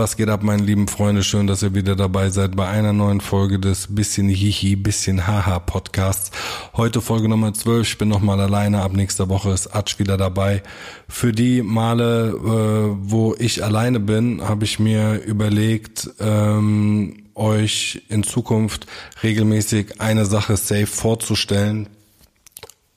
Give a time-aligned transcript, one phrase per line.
[0.00, 1.22] Was geht ab, meine lieben Freunde?
[1.22, 5.58] Schön, dass ihr wieder dabei seid bei einer neuen Folge des Bisschen Hihi, Bisschen Haha
[5.58, 6.30] Podcasts.
[6.74, 7.86] Heute Folge Nummer 12.
[7.86, 8.80] Ich bin nochmal alleine.
[8.80, 10.62] Ab nächster Woche ist Atsch wieder dabei.
[11.06, 18.22] Für die Male, äh, wo ich alleine bin, habe ich mir überlegt, ähm, euch in
[18.22, 18.86] Zukunft
[19.22, 21.90] regelmäßig eine Sache safe vorzustellen,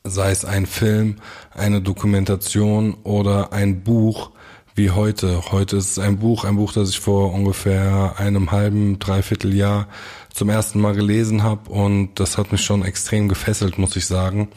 [0.06, 1.18] sei es ein Film,
[1.52, 4.32] eine Dokumentation oder ein Buch,
[4.76, 5.52] wie heute.
[5.52, 9.88] Heute ist es ein Buch, ein Buch, das ich vor ungefähr einem halben, dreiviertel Jahr
[10.34, 14.50] zum ersten Mal gelesen habe und das hat mich schon extrem gefesselt, muss ich sagen,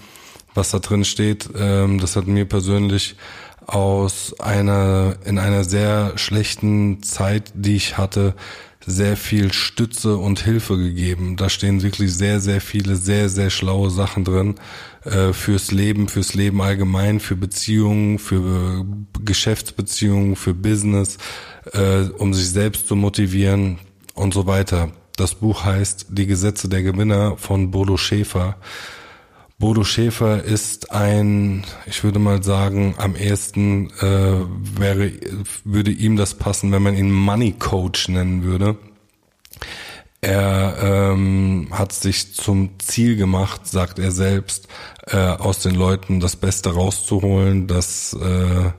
[0.54, 1.50] was da drin steht.
[1.54, 3.16] Ähm, das hat mir persönlich
[3.66, 8.34] aus einer, in einer sehr schlechten Zeit, die ich hatte,
[8.86, 11.36] sehr viel Stütze und Hilfe gegeben.
[11.36, 14.54] Da stehen wirklich sehr, sehr viele, sehr, sehr schlaue Sachen drin
[15.06, 18.84] äh, fürs Leben, fürs Leben allgemein, für Beziehungen, für
[19.24, 21.18] Geschäftsbeziehungen, für Business,
[21.72, 23.78] äh, um sich selbst zu motivieren
[24.14, 24.90] und so weiter.
[25.16, 28.56] Das Buch heißt Die Gesetze der Gewinner von Bodo Schäfer.
[29.58, 35.12] Bodo Schäfer ist ein, ich würde mal sagen, am ehesten äh, wäre,
[35.64, 38.76] würde ihm das passen, wenn man ihn Money Coach nennen würde.
[40.26, 44.66] Er ähm, hat sich zum Ziel gemacht, sagt er selbst,
[45.06, 47.68] äh, aus den Leuten das Beste rauszuholen.
[47.68, 48.72] Das äh,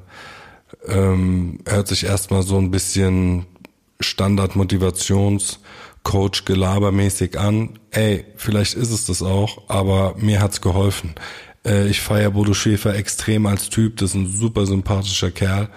[0.92, 3.45] ähm, hört sich erstmal so ein bisschen
[4.02, 5.59] Standard-Motivations-
[6.03, 7.80] Coach gelabermäßig an.
[7.92, 11.16] Ey, vielleicht ist es das auch, aber mir hat's geholfen.
[11.66, 15.68] Äh, ich feiere Bodo Schäfer extrem als Typ, das ist ein super sympathischer Kerl.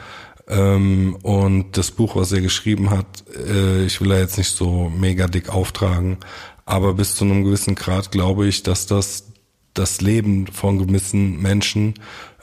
[0.51, 4.91] Ähm, und das Buch, was er geschrieben hat, äh, ich will er jetzt nicht so
[4.91, 6.19] mega dick auftragen,
[6.67, 9.27] aber bis zu einem gewissen Grad glaube ich, dass das
[9.75, 11.95] das Leben von gewissen Menschen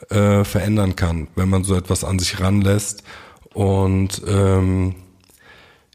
[0.08, 3.02] äh, verändern kann, wenn man so etwas an sich ranlässt
[3.52, 4.94] und ähm,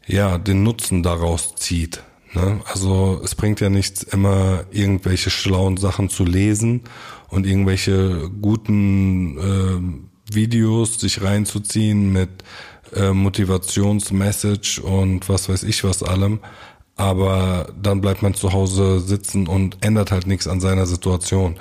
[0.06, 2.04] ja, den Nutzen daraus zieht.
[2.34, 2.60] Ne?
[2.72, 6.82] Also es bringt ja nichts, immer irgendwelche schlauen Sachen zu lesen
[7.28, 12.30] und irgendwelche guten äh, Videos sich reinzuziehen mit
[12.94, 16.40] äh, Motivationsmessage und was weiß ich was allem.
[16.96, 21.56] Aber dann bleibt man zu Hause sitzen und ändert halt nichts an seiner Situation.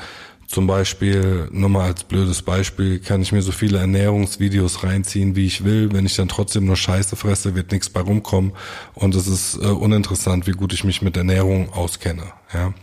[0.47, 5.47] Zum Beispiel, nur mal als blödes Beispiel, kann ich mir so viele Ernährungsvideos reinziehen, wie
[5.47, 5.91] ich will.
[5.91, 8.51] Wenn ich dann trotzdem nur Scheiße fresse, wird nichts bei rumkommen.
[8.93, 12.33] Und es ist äh, uninteressant, wie gut ich mich mit Ernährung auskenne.
[12.53, 12.73] Ja.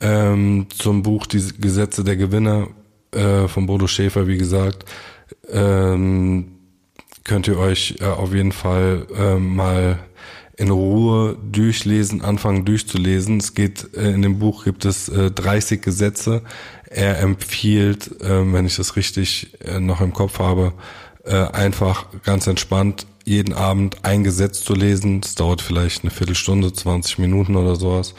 [0.00, 2.68] Ähm, zum Buch Die Gesetze der Gewinner
[3.12, 4.84] äh, von Bodo Schäfer, wie gesagt,
[5.50, 6.58] ähm,
[7.24, 9.98] könnt ihr euch äh, auf jeden Fall äh, mal
[10.56, 13.38] in Ruhe durchlesen, anfangen durchzulesen.
[13.38, 16.42] Es geht, äh, in dem Buch gibt es äh, 30 Gesetze.
[16.90, 20.72] Er empfiehlt, äh, wenn ich das richtig äh, noch im Kopf habe,
[21.24, 25.20] äh, einfach ganz entspannt jeden Abend ein Gesetz zu lesen.
[25.20, 28.14] Das dauert vielleicht eine Viertelstunde, 20 Minuten oder sowas.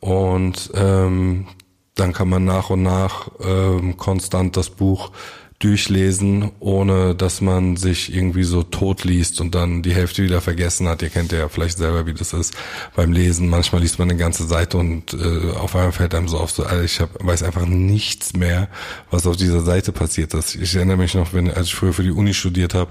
[0.00, 1.46] Und ähm,
[1.96, 5.10] dann kann man nach und nach ähm, konstant das Buch
[5.58, 10.86] durchlesen, ohne dass man sich irgendwie so tot liest und dann die Hälfte wieder vergessen
[10.86, 11.00] hat.
[11.00, 12.54] Ihr kennt ja vielleicht selber, wie das ist
[12.94, 13.48] beim Lesen.
[13.48, 16.66] Manchmal liest man eine ganze Seite und äh, auf einmal fällt einem so auf, so,
[16.84, 18.68] ich hab, weiß einfach nichts mehr,
[19.10, 20.56] was auf dieser Seite passiert ist.
[20.56, 22.90] Ich erinnere mich noch, wenn als ich früher für die Uni studiert habe,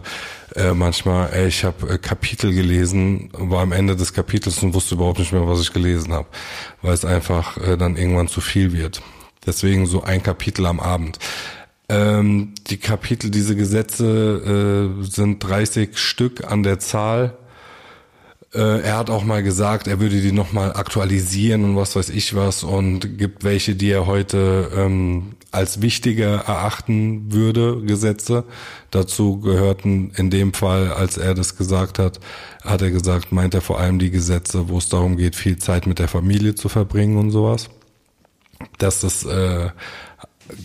[0.55, 4.95] äh, manchmal, ey, ich habe äh, Kapitel gelesen, war am Ende des Kapitels und wusste
[4.95, 6.27] überhaupt nicht mehr, was ich gelesen habe,
[6.81, 9.03] weil es einfach äh, dann irgendwann zu viel wird.
[9.45, 11.19] Deswegen so ein Kapitel am Abend.
[11.87, 17.37] Ähm, die Kapitel, diese Gesetze äh, sind 30 Stück an der Zahl.
[18.53, 22.35] Äh, er hat auch mal gesagt, er würde die nochmal aktualisieren und was weiß ich
[22.35, 28.45] was und gibt welche, die er heute ähm, als wichtiger erachten würde, Gesetze.
[28.91, 32.19] Dazu gehörten in dem Fall, als er das gesagt hat,
[32.63, 35.85] hat er gesagt, meint er vor allem die Gesetze, wo es darum geht, viel Zeit
[35.85, 37.69] mit der Familie zu verbringen und sowas.
[38.79, 39.69] Dass das äh,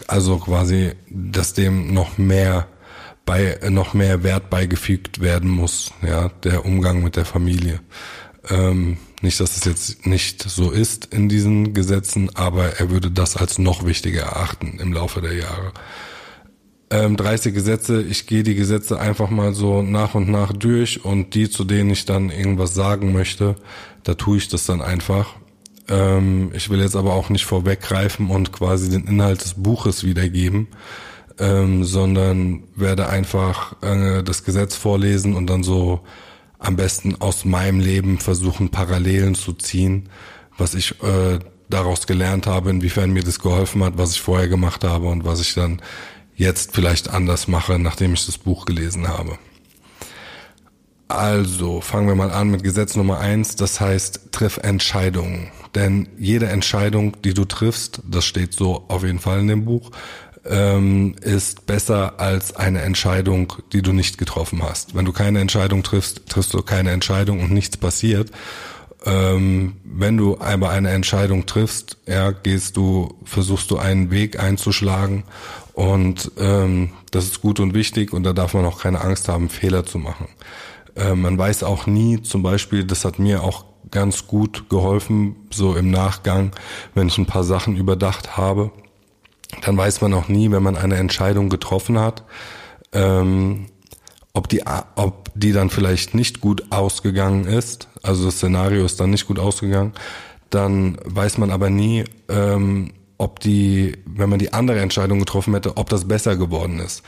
[0.06, 2.69] also quasi, dass dem noch mehr
[3.27, 7.81] bei noch mehr Wert beigefügt werden muss, ja, der Umgang mit der Familie.
[8.49, 13.37] Ähm, nicht, dass es jetzt nicht so ist in diesen Gesetzen, aber er würde das
[13.37, 15.73] als noch wichtiger erachten im Laufe der Jahre.
[16.91, 21.35] Ähm, 30 Gesetze, ich gehe die Gesetze einfach mal so nach und nach durch und
[21.35, 23.55] die, zu denen ich dann irgendwas sagen möchte,
[24.03, 25.37] da tue ich das dann einfach.
[25.90, 30.69] Ähm, ich will jetzt aber auch nicht vorweggreifen und quasi den Inhalt des Buches wiedergeben,
[31.38, 36.00] ähm, sondern werde einfach äh, das Gesetz vorlesen und dann so
[36.58, 40.08] am besten aus meinem Leben versuchen, Parallelen zu ziehen,
[40.56, 41.38] was ich äh,
[41.69, 45.40] daraus gelernt habe, inwiefern mir das geholfen hat, was ich vorher gemacht habe und was
[45.40, 45.81] ich dann
[46.36, 49.38] jetzt vielleicht anders mache, nachdem ich das Buch gelesen habe.
[51.10, 53.56] Also, fangen wir mal an mit Gesetz Nummer eins.
[53.56, 55.50] Das heißt, triff Entscheidungen.
[55.74, 59.90] Denn jede Entscheidung, die du triffst, das steht so auf jeden Fall in dem Buch,
[60.44, 64.94] ähm, ist besser als eine Entscheidung, die du nicht getroffen hast.
[64.94, 68.30] Wenn du keine Entscheidung triffst, triffst du keine Entscheidung und nichts passiert.
[69.04, 75.24] Ähm, wenn du aber eine Entscheidung triffst, ja, gehst du, versuchst du einen Weg einzuschlagen
[75.72, 79.48] und ähm, das ist gut und wichtig und da darf man auch keine Angst haben,
[79.48, 80.28] Fehler zu machen.
[80.96, 85.75] Äh, man weiß auch nie, zum Beispiel, das hat mir auch ganz gut geholfen, so
[85.75, 86.52] im Nachgang,
[86.94, 88.70] wenn ich ein paar Sachen überdacht habe,
[89.62, 92.25] dann weiß man auch nie, wenn man eine Entscheidung getroffen hat,
[92.92, 93.66] ähm,
[94.32, 94.62] ob die,
[94.94, 99.38] ob die dann vielleicht nicht gut ausgegangen ist, also das Szenario ist dann nicht gut
[99.38, 99.93] ausgegangen,
[100.50, 105.76] dann weiß man aber nie, ähm, ob die, wenn man die andere Entscheidung getroffen hätte,
[105.76, 107.02] ob das besser geworden ist.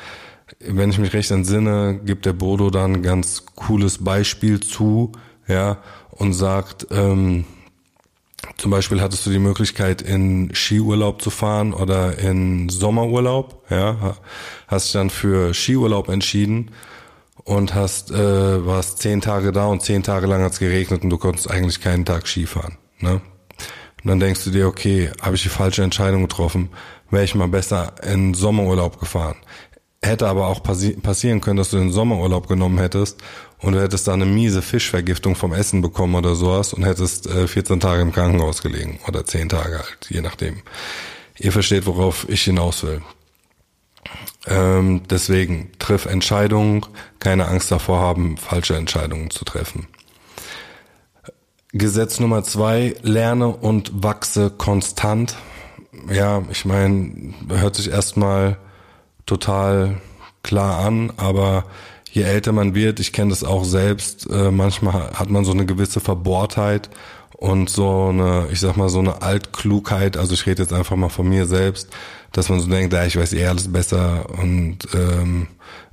[0.61, 5.13] Wenn ich mich recht entsinne, gibt der Bodo dann ein ganz cooles Beispiel zu,
[5.49, 5.79] ja,
[6.11, 7.45] und sagt, ähm,
[8.57, 14.17] zum Beispiel hattest du die Möglichkeit, in Skiurlaub zu fahren oder in Sommerurlaub, ja,
[14.69, 16.71] hast dich dann für Skiurlaub entschieden
[17.45, 21.19] und hast, äh, warst zehn Tage da und zehn Tage lang hat's geregnet und du
[21.19, 23.21] konntest eigentlich keinen Tag Skifahren, ne?
[24.05, 26.71] Und dann denkst du dir, okay, habe ich die falsche Entscheidung getroffen,
[27.11, 29.37] wäre ich mal besser in Sommerurlaub gefahren.
[30.05, 33.23] Hätte aber auch passi passieren können, dass du den Sommerurlaub genommen hättest
[33.59, 37.47] und du hättest da eine miese Fischvergiftung vom Essen bekommen oder sowas und hättest äh,
[37.47, 40.63] 14 Tage im Krankenhaus gelegen oder 10 Tage halt, je nachdem.
[41.39, 43.01] Ihr versteht, worauf ich hinaus will.
[44.47, 46.85] Ähm, deswegen triff Entscheidungen,
[47.21, 49.87] keine Angst davor haben, falsche Entscheidungen zu treffen.
[51.73, 55.37] Gesetz Nummer zwei, lerne und wachse konstant.
[56.13, 58.59] Ja, ich meine, hört sich erstmal
[59.27, 60.01] total
[60.43, 61.65] klar an, aber
[62.11, 65.67] je älter man wird, ich kenne das auch selbst, äh, manchmal hat man so eine
[65.67, 66.91] gewisse Verbohrtheit
[67.37, 71.09] und so eine, ich sag mal, so eine Altklugheit, also ich rede jetzt einfach mal
[71.09, 71.89] von mir selbst,
[72.33, 75.49] dass man so denkt, ja, ich weiß eh alles besser und ähm,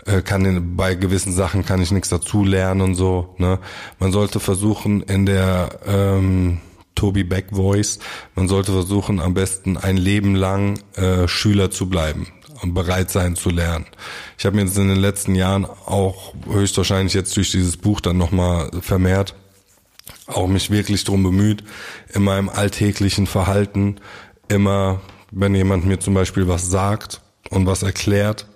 [0.06, 3.36] äh, kann bei gewissen Sachen kann ich nichts dazu lernen und so.
[3.38, 3.60] Ne?
[4.00, 6.60] Man sollte versuchen in der ähm,
[6.96, 8.00] Toby Beck Voice,
[8.36, 12.28] man sollte versuchen am besten ein Leben lang äh, Schüler zu bleiben
[12.62, 13.86] und bereit sein zu lernen.
[14.38, 18.18] Ich habe mir jetzt in den letzten Jahren auch höchstwahrscheinlich jetzt durch dieses Buch dann
[18.18, 19.36] nochmal vermehrt
[20.30, 21.64] auch mich wirklich drum bemüht,
[22.14, 23.98] in meinem alltäglichen Verhalten
[24.48, 25.02] immer,
[25.32, 28.48] wenn jemand mir zum Beispiel was sagt und was erklärt,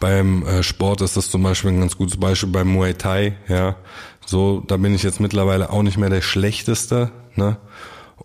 [0.00, 3.76] beim äh, Sport ist das zum Beispiel ein ganz gutes Beispiel beim Muay Thai, ja.
[4.24, 7.56] So, da bin ich jetzt mittlerweile auch nicht mehr der Schlechteste, ne?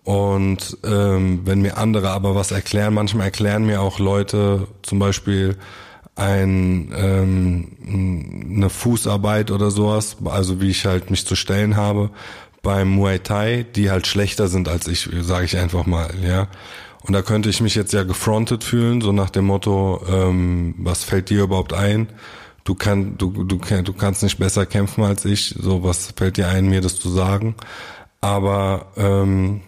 [0.04, 5.56] Und ähm, wenn mir andere aber was erklären, manchmal erklären mir auch Leute zum Beispiel
[6.16, 12.12] ein ähm, eine Fußarbeit oder sowas, also wie ich halt mich zu stellen habe
[12.62, 16.48] beim Muay Thai, die halt schlechter sind als ich, sage ich einfach mal, ja.
[17.06, 21.04] Und da könnte ich mich jetzt ja gefrontet fühlen, so nach dem Motto, ähm, was
[21.04, 22.08] fällt dir überhaupt ein?
[22.64, 26.48] Du, kann, du, du, du kannst nicht besser kämpfen als ich, so was fällt dir
[26.48, 27.56] ein, mir das zu sagen.
[28.22, 29.60] Aber ähm,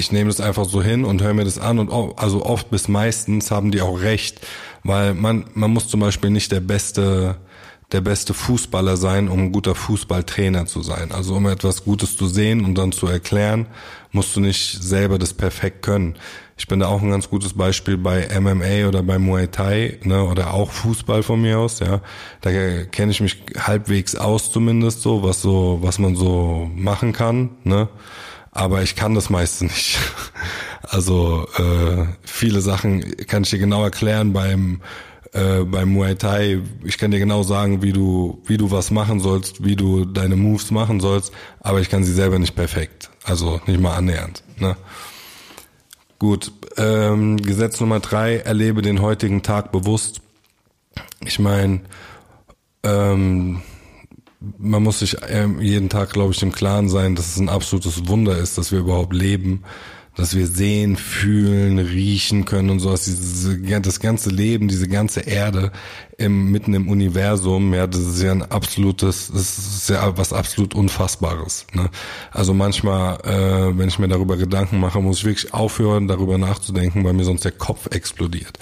[0.00, 2.70] ich nehme das einfach so hin und höre mir das an und auch, also oft
[2.70, 4.40] bis meistens haben die auch recht,
[4.82, 7.36] weil man man muss zum Beispiel nicht der beste
[7.92, 11.10] der beste Fußballer sein, um ein guter Fußballtrainer zu sein.
[11.10, 13.66] Also um etwas Gutes zu sehen und dann zu erklären,
[14.12, 16.14] musst du nicht selber das perfekt können.
[16.56, 20.22] Ich bin da auch ein ganz gutes Beispiel bei MMA oder bei Muay Thai, ne,
[20.22, 22.00] oder auch Fußball von mir aus, ja.
[22.42, 22.50] Da
[22.84, 27.88] kenne ich mich halbwegs aus zumindest so, was so, was man so machen kann, ne
[28.52, 29.98] aber ich kann das meiste nicht.
[30.82, 34.80] Also äh, viele Sachen kann ich dir genau erklären beim
[35.32, 36.60] äh, beim Muay Thai.
[36.82, 40.34] Ich kann dir genau sagen, wie du wie du was machen sollst, wie du deine
[40.34, 43.10] Moves machen sollst, aber ich kann sie selber nicht perfekt.
[43.22, 44.42] Also nicht mal annähernd.
[44.58, 44.76] Ne?
[46.18, 50.20] Gut, ähm, Gesetz Nummer drei: Erlebe den heutigen Tag bewusst.
[51.24, 51.82] Ich meine,
[52.82, 53.62] ähm,
[54.58, 58.08] man muss sich ähm, jeden Tag, glaube ich, im Klaren sein, dass es ein absolutes
[58.08, 59.64] Wunder ist, dass wir überhaupt leben,
[60.16, 63.10] dass wir sehen, fühlen, riechen können und sowas.
[63.82, 65.72] Das ganze Leben, diese ganze Erde
[66.16, 70.74] im, mitten im Universum, ja, das ist ja ein absolutes, das ist ja was absolut
[70.74, 71.66] Unfassbares.
[71.74, 71.90] Ne?
[72.32, 77.04] Also manchmal, äh, wenn ich mir darüber Gedanken mache, muss ich wirklich aufhören, darüber nachzudenken,
[77.04, 78.58] weil mir sonst der Kopf explodiert.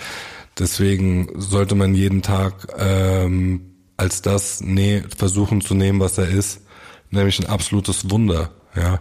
[0.59, 6.63] Deswegen sollte man jeden Tag ähm, als das nee, versuchen zu nehmen, was er ist,
[7.11, 8.99] nämlich ein absolutes Wunder, ja.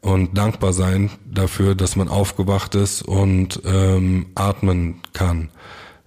[0.00, 5.48] Und dankbar sein dafür, dass man aufgewacht ist und ähm, atmen kann.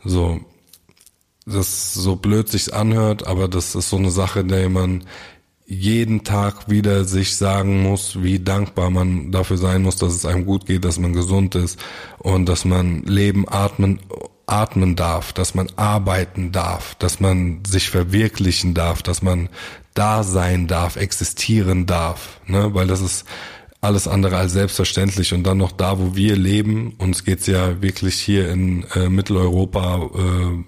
[0.05, 0.39] So,
[1.45, 5.03] das so blöd sich's anhört, aber das ist so eine Sache, der man
[5.65, 10.45] jeden Tag wieder sich sagen muss, wie dankbar man dafür sein muss, dass es einem
[10.45, 11.77] gut geht, dass man gesund ist
[12.19, 13.99] und dass man Leben atmen,
[14.51, 19.49] atmen darf, dass man arbeiten darf, dass man sich verwirklichen darf, dass man
[19.93, 23.25] da sein darf, existieren darf, ne, weil das ist
[23.81, 28.15] alles andere als selbstverständlich und dann noch da, wo wir leben, uns geht's ja wirklich
[28.15, 30.63] hier in äh, Mitteleuropa äh,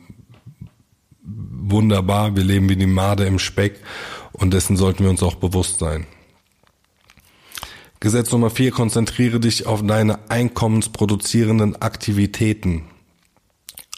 [1.23, 3.79] wunderbar, wir leben wie die Made im Speck
[4.31, 6.05] und dessen sollten wir uns auch bewusst sein.
[7.99, 12.85] Gesetz Nummer vier, konzentriere dich auf deine einkommensproduzierenden Aktivitäten.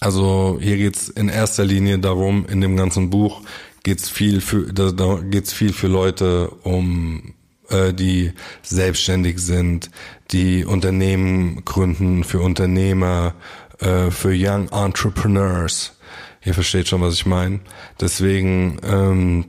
[0.03, 3.41] Also hier geht's in erster Linie darum, in dem ganzen Buch
[3.83, 7.33] geht's viel für, da, da geht's viel für Leute um
[7.69, 9.89] äh, die selbstständig sind,
[10.31, 13.35] die Unternehmen gründen, für Unternehmer,
[13.79, 15.97] äh, für Young Entrepreneurs.
[16.43, 17.61] Ihr versteht schon, was ich meine.
[18.01, 19.45] Deswegen ähm,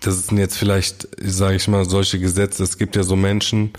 [0.00, 2.62] das sind jetzt vielleicht, sage ich mal, solche Gesetze.
[2.62, 3.72] Es gibt ja so Menschen,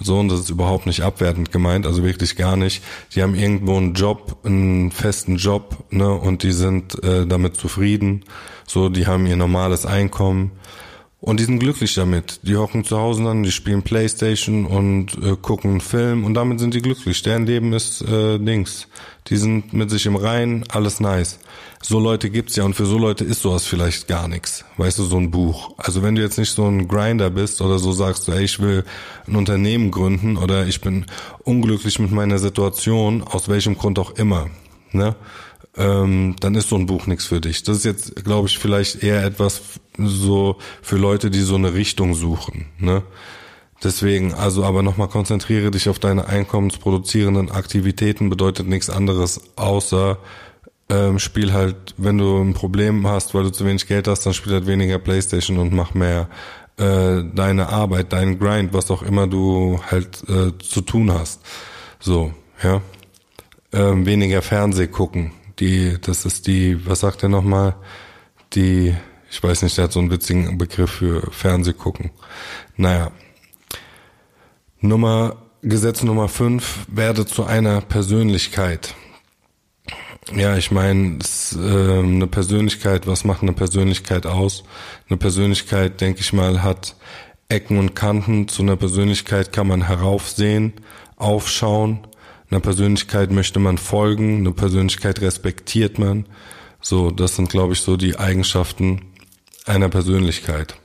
[0.00, 2.82] so und das ist überhaupt nicht abwertend gemeint, also wirklich gar nicht.
[3.14, 8.24] Die haben irgendwo einen Job, einen festen Job, ne, und die sind äh, damit zufrieden.
[8.66, 10.52] So, die haben ihr normales Einkommen
[11.20, 12.40] und die sind glücklich damit.
[12.42, 16.60] Die hocken zu Hause dann, die spielen Playstation und äh, gucken einen Film und damit
[16.60, 17.22] sind die glücklich.
[17.22, 18.88] Deren Leben ist äh, Dings.
[19.28, 21.38] Die sind mit sich im Reinen, alles nice.
[21.82, 24.64] So Leute gibt's ja und für so Leute ist sowas vielleicht gar nichts.
[24.78, 25.74] Weißt du, so ein Buch.
[25.76, 28.58] Also wenn du jetzt nicht so ein Grinder bist oder so sagst du, ey, ich
[28.60, 28.84] will
[29.26, 31.04] ein Unternehmen gründen oder ich bin
[31.44, 34.48] unglücklich mit meiner Situation, aus welchem Grund auch immer,
[34.92, 35.16] ne?
[35.76, 37.62] ähm, dann ist so ein Buch nichts für dich.
[37.62, 39.62] Das ist jetzt, glaube ich, vielleicht eher etwas
[40.06, 42.66] so für Leute, die so eine Richtung suchen.
[42.78, 43.02] Ne?
[43.82, 50.18] Deswegen, also aber nochmal konzentriere dich auf deine einkommensproduzierenden Aktivitäten, bedeutet nichts anderes, außer
[50.90, 54.34] ähm, spiel halt, wenn du ein Problem hast, weil du zu wenig Geld hast, dann
[54.34, 56.28] spiel halt weniger Playstation und mach mehr
[56.76, 61.40] äh, deine Arbeit, deinen Grind, was auch immer du halt äh, zu tun hast.
[62.00, 62.82] So, ja.
[63.72, 65.30] Ähm, weniger Fernseh gucken,
[65.60, 67.76] die, das ist die, was sagt er nochmal?
[68.54, 68.94] Die,
[69.30, 72.10] ich weiß nicht, der hat so einen witzigen Begriff für Fernsehgucken.
[72.76, 73.12] Naja.
[74.80, 78.94] Nummer, Gesetz Nummer 5, werde zu einer Persönlichkeit.
[80.34, 81.18] Ja, ich meine,
[81.54, 84.64] äh, eine Persönlichkeit, was macht eine Persönlichkeit aus?
[85.08, 86.96] Eine Persönlichkeit, denke ich mal, hat
[87.48, 88.48] Ecken und Kanten.
[88.48, 90.74] Zu einer Persönlichkeit kann man heraufsehen,
[91.16, 92.06] aufschauen
[92.50, 96.26] einer Persönlichkeit möchte man folgen, eine Persönlichkeit respektiert man.
[96.80, 99.02] So, das sind, glaube ich, so die Eigenschaften
[99.66, 100.76] einer Persönlichkeit.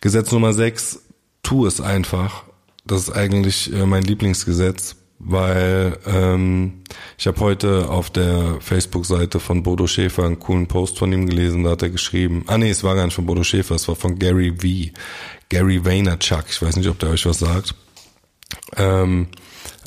[0.00, 1.00] Gesetz Nummer 6,
[1.42, 2.44] tu es einfach.
[2.86, 6.84] Das ist eigentlich äh, mein Lieblingsgesetz, weil ähm,
[7.18, 11.64] ich habe heute auf der Facebook-Seite von Bodo Schäfer einen coolen Post von ihm gelesen,
[11.64, 13.96] da hat er geschrieben, ah nee, es war gar nicht von Bodo Schäfer, es war
[13.96, 14.92] von Gary V.
[15.48, 17.74] Gary Vaynerchuk, ich weiß nicht, ob der euch was sagt.
[18.76, 19.28] Ähm,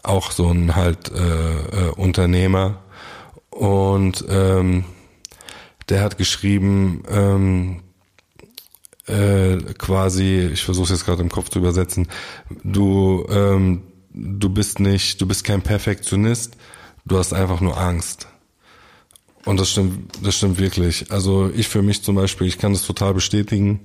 [0.03, 2.81] auch so ein halt äh, äh, Unternehmer
[3.49, 4.85] und ähm,
[5.89, 7.81] der hat geschrieben ähm,
[9.07, 12.07] äh, quasi, ich versuche es jetzt gerade im Kopf zu übersetzen,
[12.63, 16.57] du ähm, du bist nicht, du bist kein Perfektionist,
[17.05, 18.27] du hast einfach nur Angst.
[19.45, 21.11] Und das stimmt, das stimmt wirklich.
[21.11, 23.81] Also ich für mich zum Beispiel, ich kann das total bestätigen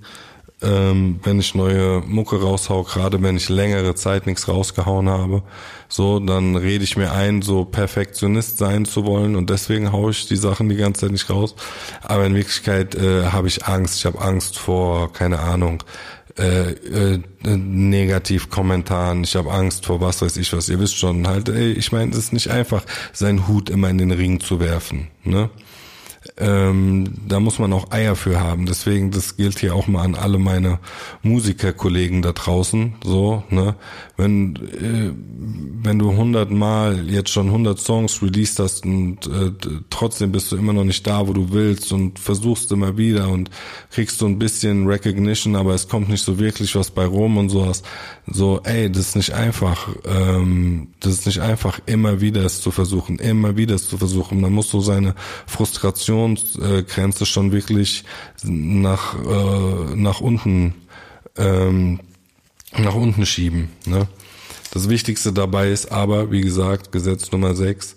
[0.65, 5.43] ähm, wenn ich neue Mucke raushau, gerade wenn ich längere Zeit nichts rausgehauen habe,
[5.89, 10.27] so, dann rede ich mir ein, so Perfektionist sein zu wollen und deswegen haue ich
[10.27, 11.55] die Sachen die ganze Zeit nicht raus.
[12.03, 13.99] Aber in Wirklichkeit äh, habe ich Angst.
[13.99, 15.83] Ich habe Angst vor, keine Ahnung,
[16.37, 20.69] äh, äh, Negativkommentaren, ich habe Angst vor was weiß ich was.
[20.69, 23.99] Ihr wisst schon, halt, ey, ich meine, es ist nicht einfach, seinen Hut immer in
[23.99, 25.09] den Ring zu werfen.
[25.23, 25.51] Ne?
[26.39, 28.67] Ähm, da muss man auch Eier für haben.
[28.67, 30.79] Deswegen, das gilt hier auch mal an alle meine
[31.23, 32.95] Musikerkollegen da draußen.
[33.05, 33.75] So, ne,
[34.17, 35.13] wenn äh,
[35.85, 39.51] wenn du hundertmal jetzt schon hundert Songs released hast und äh,
[39.91, 43.51] trotzdem bist du immer noch nicht da, wo du willst und versuchst immer wieder und
[43.91, 47.51] kriegst so ein bisschen Recognition, aber es kommt nicht so wirklich was bei rum und
[47.51, 47.83] sowas.
[48.27, 49.89] So, ey, das ist nicht einfach.
[50.07, 54.41] Ähm, das ist nicht einfach, immer wieder es zu versuchen, immer wieder es zu versuchen.
[54.41, 55.15] Man muss so seine
[55.47, 58.05] Frustrationsgrenze schon wirklich
[58.43, 60.75] nach äh, nach unten
[61.37, 62.01] ähm,
[62.79, 63.71] nach unten schieben.
[63.87, 64.07] Ne?
[64.73, 67.97] Das Wichtigste dabei ist aber, wie gesagt, Gesetz Nummer 6,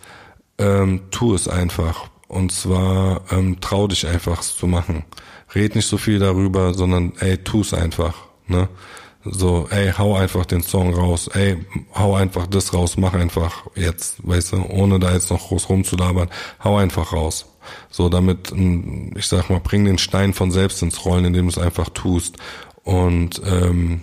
[0.60, 2.10] ähm, tu es einfach.
[2.28, 5.06] Und zwar ähm, trau dich einfach es zu machen.
[5.56, 8.16] Red nicht so viel darüber, sondern ey, tu es einfach.
[8.48, 8.68] Ne?
[9.24, 11.58] So, ey, hau einfach den Song raus, ey,
[11.96, 16.30] hau einfach das raus, mach einfach jetzt, weißt du, ohne da jetzt noch groß rumzulabern,
[16.64, 17.46] hau einfach raus.
[17.90, 18.54] So, damit,
[19.16, 22.38] ich sag mal, bring den Stein von selbst ins Rollen, indem du es einfach tust.
[22.84, 24.02] Und ähm,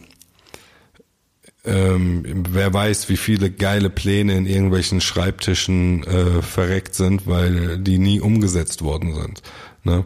[1.64, 7.98] ähm, wer weiß, wie viele geile Pläne in irgendwelchen Schreibtischen äh, verreckt sind, weil die
[7.98, 9.42] nie umgesetzt worden sind.
[9.82, 10.04] Ne?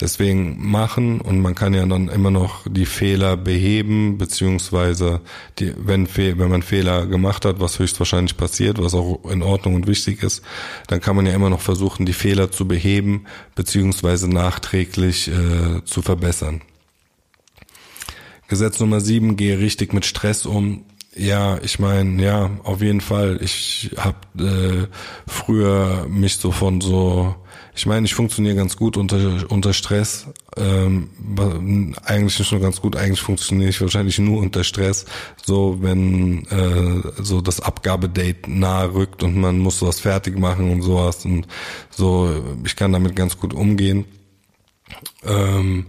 [0.00, 5.20] Deswegen machen und man kann ja dann immer noch die Fehler beheben, beziehungsweise
[5.58, 9.86] die, wenn, wenn man Fehler gemacht hat, was höchstwahrscheinlich passiert, was auch in Ordnung und
[9.86, 10.42] wichtig ist,
[10.88, 16.02] dann kann man ja immer noch versuchen, die Fehler zu beheben, beziehungsweise nachträglich äh, zu
[16.02, 16.62] verbessern.
[18.52, 20.84] Gesetz Nummer sieben, gehe richtig mit Stress um.
[21.16, 23.38] Ja, ich meine, ja, auf jeden Fall.
[23.40, 24.86] Ich habe äh,
[25.26, 27.34] früher mich so von so,
[27.74, 30.26] ich meine, ich funktioniere ganz gut unter unter Stress.
[30.54, 31.08] Ähm,
[32.04, 35.06] eigentlich nicht nur ganz gut, eigentlich funktioniere ich wahrscheinlich nur unter Stress.
[35.42, 40.82] So, wenn äh, so das Abgabedate nahe rückt und man muss was fertig machen und
[40.82, 41.46] sowas und
[41.88, 42.30] so,
[42.66, 44.04] ich kann damit ganz gut umgehen.
[45.24, 45.86] Ähm,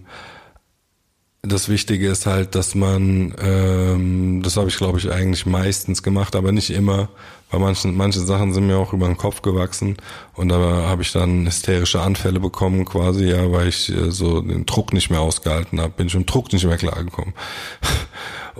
[1.45, 6.35] das Wichtige ist halt, dass man, ähm, das habe ich glaube ich eigentlich meistens gemacht,
[6.35, 7.09] aber nicht immer,
[7.53, 9.97] weil manche, manche Sachen sind mir auch über den Kopf gewachsen
[10.33, 14.65] und da habe ich dann hysterische Anfälle bekommen quasi, ja, weil ich äh, so den
[14.65, 17.33] Druck nicht mehr ausgehalten habe, bin ich im Druck nicht mehr klargekommen.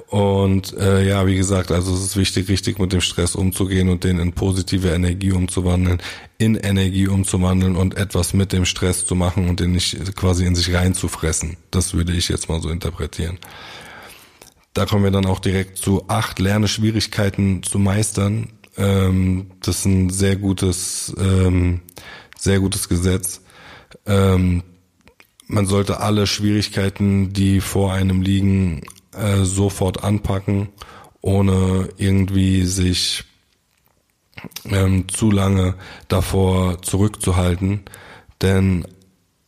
[0.08, 4.04] Und äh, ja, wie gesagt, also es ist wichtig, richtig mit dem Stress umzugehen und
[4.04, 6.02] den in positive Energie umzuwandeln,
[6.40, 10.56] in Energie umzuwandeln und etwas mit dem Stress zu machen und den nicht quasi in
[10.56, 11.58] sich reinzufressen.
[11.70, 13.38] Das würde ich jetzt mal so interpretieren.
[14.74, 18.50] Da kommen wir dann auch direkt zu acht Lerne Schwierigkeiten zu meistern.
[18.78, 21.82] Ähm, das ist ein sehr gutes, ähm,
[22.38, 23.42] sehr gutes Gesetz.
[24.06, 24.64] Ähm,
[25.48, 30.70] man sollte alle Schwierigkeiten, die vor einem liegen, äh, sofort anpacken,
[31.22, 33.26] ohne irgendwie sich
[34.66, 35.76] ähm, zu lange
[36.08, 37.82] davor zurückzuhalten.
[38.42, 38.86] Denn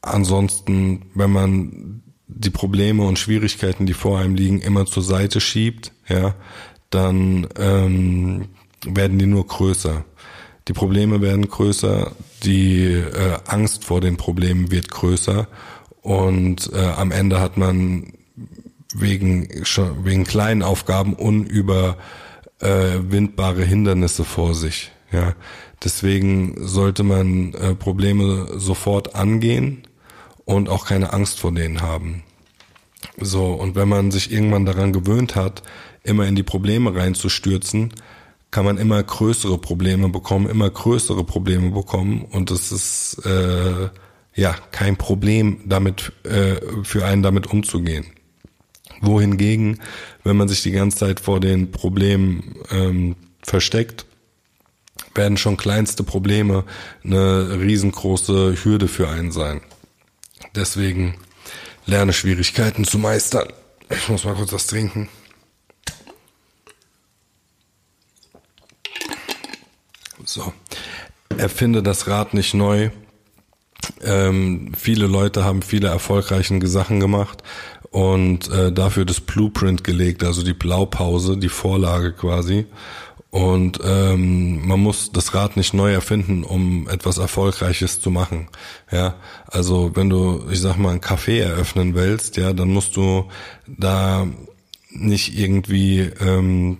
[0.01, 5.91] ansonsten, wenn man die Probleme und Schwierigkeiten, die vor einem liegen, immer zur Seite schiebt,
[6.07, 6.35] ja,
[6.89, 8.49] dann ähm,
[8.87, 10.05] werden die nur größer.
[10.67, 12.11] Die Probleme werden größer,
[12.43, 15.47] die äh, Angst vor den Problemen wird größer
[16.01, 18.13] und äh, am Ende hat man
[18.95, 19.47] wegen,
[20.03, 24.91] wegen kleinen Aufgaben unüberwindbare äh, Hindernisse vor sich.
[25.11, 25.33] Ja,
[25.83, 29.83] deswegen sollte man äh, Probleme sofort angehen
[30.45, 32.23] und auch keine Angst vor denen haben.
[33.19, 35.61] So, und wenn man sich irgendwann daran gewöhnt hat,
[36.03, 37.93] immer in die Probleme reinzustürzen,
[38.55, 43.89] kann man immer größere Probleme bekommen, immer größere Probleme bekommen und es ist äh,
[44.33, 48.05] ja kein Problem, damit äh, für einen damit umzugehen
[49.01, 49.81] wohingegen,
[50.23, 54.05] wenn man sich die ganze Zeit vor den Problemen ähm, versteckt,
[55.13, 56.63] werden schon kleinste Probleme
[57.03, 59.59] eine riesengroße Hürde für einen sein.
[60.55, 61.15] Deswegen
[61.85, 63.49] lerne Schwierigkeiten zu meistern.
[63.89, 65.09] Ich muss mal kurz was trinken.
[70.25, 70.53] So.
[71.37, 72.89] Erfinde das Rad nicht neu.
[74.03, 77.43] Ähm, viele Leute haben viele erfolgreiche Sachen gemacht
[77.91, 82.65] und äh, dafür das Blueprint gelegt, also die Blaupause, die Vorlage quasi.
[83.29, 88.47] Und ähm, man muss das Rad nicht neu erfinden, um etwas Erfolgreiches zu machen.
[88.91, 89.15] Ja,
[89.47, 93.25] also wenn du, ich sag mal, ein Café eröffnen willst, ja, dann musst du
[93.67, 94.25] da
[94.89, 96.77] nicht irgendwie ähm,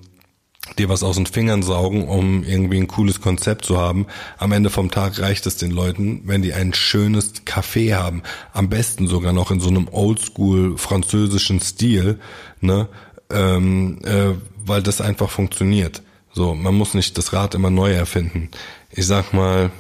[0.78, 4.08] dir was aus den Fingern saugen, um irgendwie ein cooles Konzept zu haben.
[4.38, 8.24] Am Ende vom Tag reicht es den Leuten, wenn die ein schönes Café haben.
[8.54, 12.20] Am besten sogar noch in so einem oldschool französischen Stil,
[12.62, 12.88] ne?
[13.30, 14.34] Ähm, äh,
[14.66, 16.02] weil das einfach funktioniert.
[16.32, 18.50] So, man muss nicht das Rad immer neu erfinden.
[18.92, 19.72] Ich sag mal,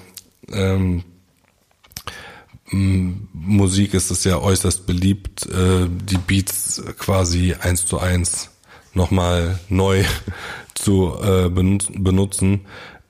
[0.51, 1.03] ähm,
[2.71, 8.49] Musik ist es ja äußerst beliebt, äh, die Beats quasi eins zu eins
[8.93, 10.03] nochmal neu
[10.75, 12.61] zu äh, benutzen,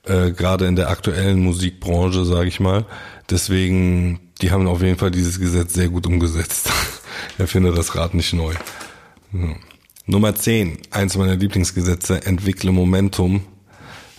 [0.04, 2.86] äh, gerade in der aktuellen Musikbranche, sage ich mal.
[3.28, 6.70] Deswegen, die haben auf jeden Fall dieses Gesetz sehr gut umgesetzt.
[7.38, 8.54] er findet das Rad nicht neu.
[9.32, 9.54] Ja.
[10.08, 13.42] Nummer 10, eins meiner Lieblingsgesetze, entwickle Momentum.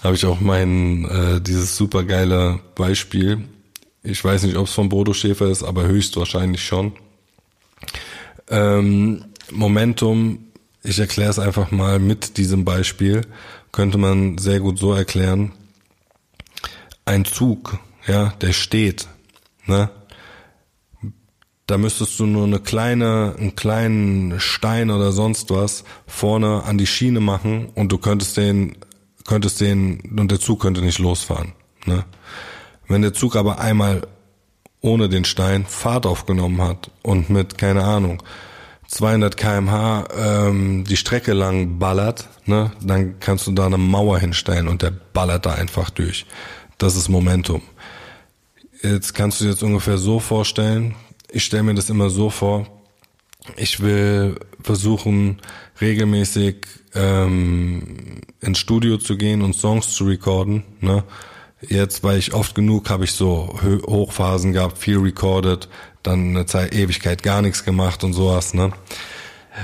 [0.03, 3.47] Habe ich auch mein, äh, dieses supergeile Beispiel.
[4.03, 6.91] Ich weiß nicht, ob es von Bodo Schäfer ist, aber höchstwahrscheinlich schon.
[8.49, 10.46] Ähm, Momentum
[10.88, 13.21] ich erkläre es einfach mal mit diesem Beispiel,
[13.71, 15.52] könnte man sehr gut so erklären.
[17.04, 19.08] Ein Zug, ja, der steht,
[19.65, 19.89] ne?
[21.65, 26.88] Da müsstest du nur eine kleine, einen kleinen Stein oder sonst was vorne an die
[26.88, 28.78] Schiene machen und du könntest den,
[29.26, 31.52] könntest den, und der Zug könnte nicht losfahren.
[31.86, 32.06] Ne?
[32.88, 34.08] Wenn der Zug aber einmal
[34.80, 38.23] ohne den Stein Fahrt aufgenommen hat und mit, keine Ahnung,
[38.88, 44.67] 200 kmh ähm, die Strecke lang ballert, ne, dann kannst du da eine Mauer hinstellen
[44.67, 46.26] und der ballert da einfach durch.
[46.78, 47.62] Das ist Momentum.
[48.82, 50.95] Jetzt kannst du dir jetzt ungefähr so vorstellen,
[51.30, 52.67] ich stelle mir das immer so vor,
[53.56, 55.41] ich will versuchen,
[55.80, 60.63] regelmäßig ähm, ins Studio zu gehen und Songs zu recorden.
[60.82, 61.04] Ne?
[61.62, 65.69] Jetzt, weil ich oft genug habe ich so Hochphasen gehabt, viel recorded,
[66.07, 68.53] dann eine Zeit Ewigkeit gar nichts gemacht und sowas.
[68.53, 68.71] Ne?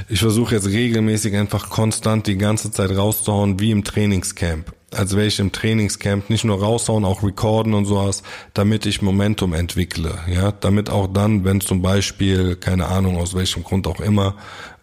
[0.09, 4.73] Ich versuche jetzt regelmäßig einfach konstant die ganze Zeit rauszuhauen, wie im Trainingscamp.
[4.91, 8.21] Als wäre ich im Trainingscamp nicht nur raushauen, auch recorden und sowas,
[8.53, 10.19] damit ich Momentum entwickle.
[10.31, 14.35] Ja, damit auch dann, wenn zum Beispiel, keine Ahnung, aus welchem Grund auch immer,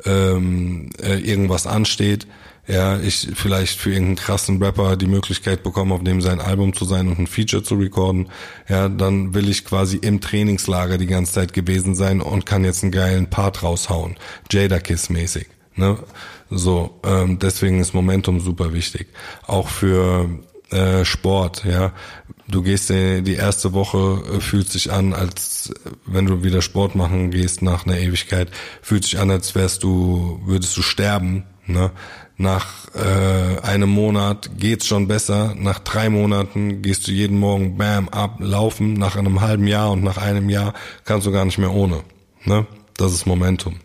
[0.04, 2.26] ähm, äh, irgendwas ansteht,
[2.70, 6.84] ja, ich vielleicht für irgendeinen krassen Rapper die Möglichkeit bekomme, auf dem sein Album zu
[6.84, 8.28] sein und ein Feature zu recorden,
[8.68, 12.82] ja, dann will ich quasi im Trainingslager die ganze Zeit gewesen sein und kann jetzt
[12.82, 14.16] einen geilen Part raushauen.
[14.50, 15.46] Jada Kiss mäßig.
[15.76, 15.98] Ne?
[16.50, 19.08] So, ähm, deswegen ist Momentum super wichtig.
[19.46, 20.28] Auch für
[20.70, 21.92] äh, Sport, ja.
[22.48, 25.72] Du gehst äh, die erste Woche, äh, fühlt sich an, als
[26.06, 28.50] wenn du wieder Sport machen gehst nach einer Ewigkeit,
[28.82, 31.90] fühlt sich an, als wärst du, würdest du sterben, ne?
[32.40, 35.54] Nach äh, einem Monat geht's schon besser.
[35.58, 38.94] Nach drei Monaten gehst du jeden Morgen bam ab laufen.
[38.94, 40.72] Nach einem halben Jahr und nach einem Jahr
[41.04, 42.02] kannst du gar nicht mehr ohne.
[42.46, 42.66] Ne?
[42.96, 43.76] Das ist Momentum.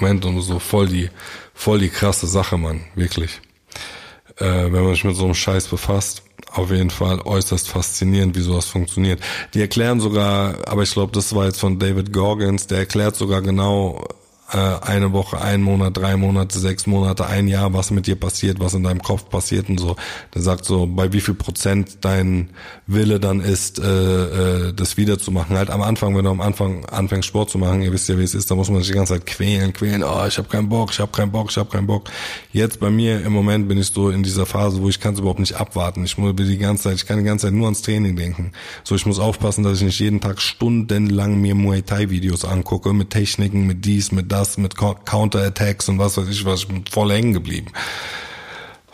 [0.00, 1.10] Momentum ist so voll die
[1.54, 3.40] voll die krasse Sache, Mann, wirklich.
[4.38, 8.42] Äh, wenn man sich mit so einem Scheiß befasst, auf jeden Fall äußerst faszinierend, wie
[8.42, 9.20] sowas funktioniert.
[9.54, 13.42] Die erklären sogar, aber ich glaube, das war jetzt von David Gorgons, der erklärt sogar
[13.42, 14.08] genau,
[14.52, 18.60] äh, eine Woche, ein Monat, drei Monate, sechs Monate, ein Jahr, was mit dir passiert,
[18.60, 19.96] was in deinem Kopf passiert und so.
[20.34, 22.50] Der sagt so, bei wie viel Prozent dein
[22.86, 23.84] Wille dann ist, äh,
[24.68, 25.56] äh, das wiederzumachen.
[25.56, 28.24] Halt am Anfang, wenn du am Anfang anfängst Sport zu machen, ihr wisst ja, wie
[28.24, 30.68] es ist, da muss man sich die ganze Zeit quälen, quälen, oh, ich habe keinen
[30.68, 32.10] Bock, ich habe keinen Bock, ich habe keinen Bock.
[32.52, 35.20] Jetzt bei mir im Moment bin ich so in dieser Phase, wo ich kann es
[35.20, 36.04] überhaupt nicht abwarten.
[36.04, 38.52] Ich muss die ganze Zeit, ich kann die ganze Zeit nur ans Training denken.
[38.84, 42.92] So, ich muss aufpassen, dass ich nicht jeden Tag stundenlang mir Muay Thai Videos angucke
[42.92, 46.68] mit Techniken, mit dies, mit das das mit Counterattacks und was weiß ich was, ich
[46.68, 47.72] bin voll hängen geblieben.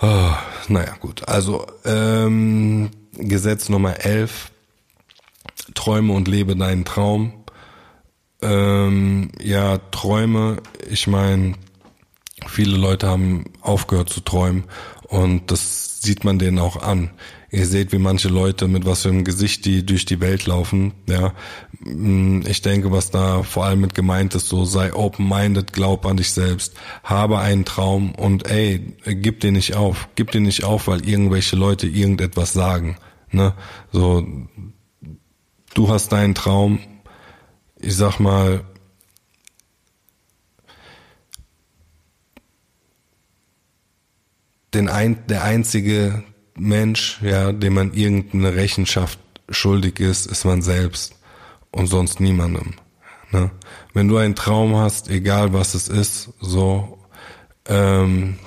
[0.02, 0.32] Oh,
[0.68, 1.26] naja, gut.
[1.28, 4.50] Also, ähm, Gesetz Nummer 11.
[5.74, 7.32] Träume und lebe deinen Traum.
[8.42, 10.58] Ähm, ja, Träume,
[10.90, 11.54] ich meine,
[12.46, 14.64] viele Leute haben aufgehört zu träumen
[15.04, 17.10] und das sieht man denen auch an.
[17.56, 20.92] Ihr seht, wie manche Leute mit was für einem Gesicht die durch die Welt laufen.
[21.08, 21.32] Ja,
[21.80, 26.18] mm, ich denke, was da vor allem mit gemeint ist, so sei open-minded, glaub an
[26.18, 30.86] dich selbst, habe einen Traum und ey, gib den nicht auf, gib den nicht auf,
[30.86, 32.98] weil irgendwelche Leute irgendetwas sagen.
[33.32, 33.54] Ne,
[33.90, 34.26] so
[35.72, 36.78] du hast deinen Traum.
[37.78, 38.64] Ich sag mal,
[44.74, 46.22] den ein, der einzige,
[46.56, 51.14] Mensch, ja, dem man irgendeine Rechenschaft schuldig ist, ist man selbst
[51.70, 52.74] und sonst niemandem.
[53.30, 53.50] Ne?
[53.92, 56.98] Wenn du einen Traum hast, egal was es ist, so,
[57.66, 58.38] ähm,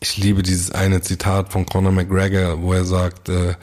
[0.00, 3.54] ich liebe dieses eine Zitat von Conor McGregor, wo er sagt, äh,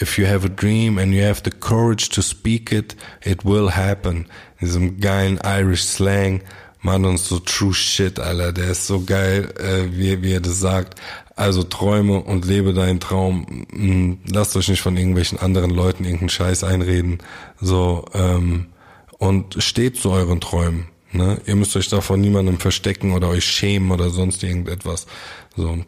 [0.00, 3.70] if you have a dream and you have the courage to speak it, it will
[3.70, 4.26] happen.
[4.60, 6.42] In diesem geilen Irish Slang,
[6.80, 10.60] Mann, und so true shit, Alter, der ist so geil, äh, wie, wie er das
[10.60, 11.00] sagt.
[11.38, 13.66] Also träume und lebe deinen Traum.
[13.70, 17.18] Hm, lasst euch nicht von irgendwelchen anderen Leuten irgendeinen Scheiß einreden.
[17.60, 18.66] So, ähm,
[19.18, 20.88] und steht zu euren Träumen.
[21.12, 21.40] Ne?
[21.46, 25.06] Ihr müsst euch da von niemandem verstecken oder euch schämen oder sonst irgendetwas.
[25.56, 25.78] So.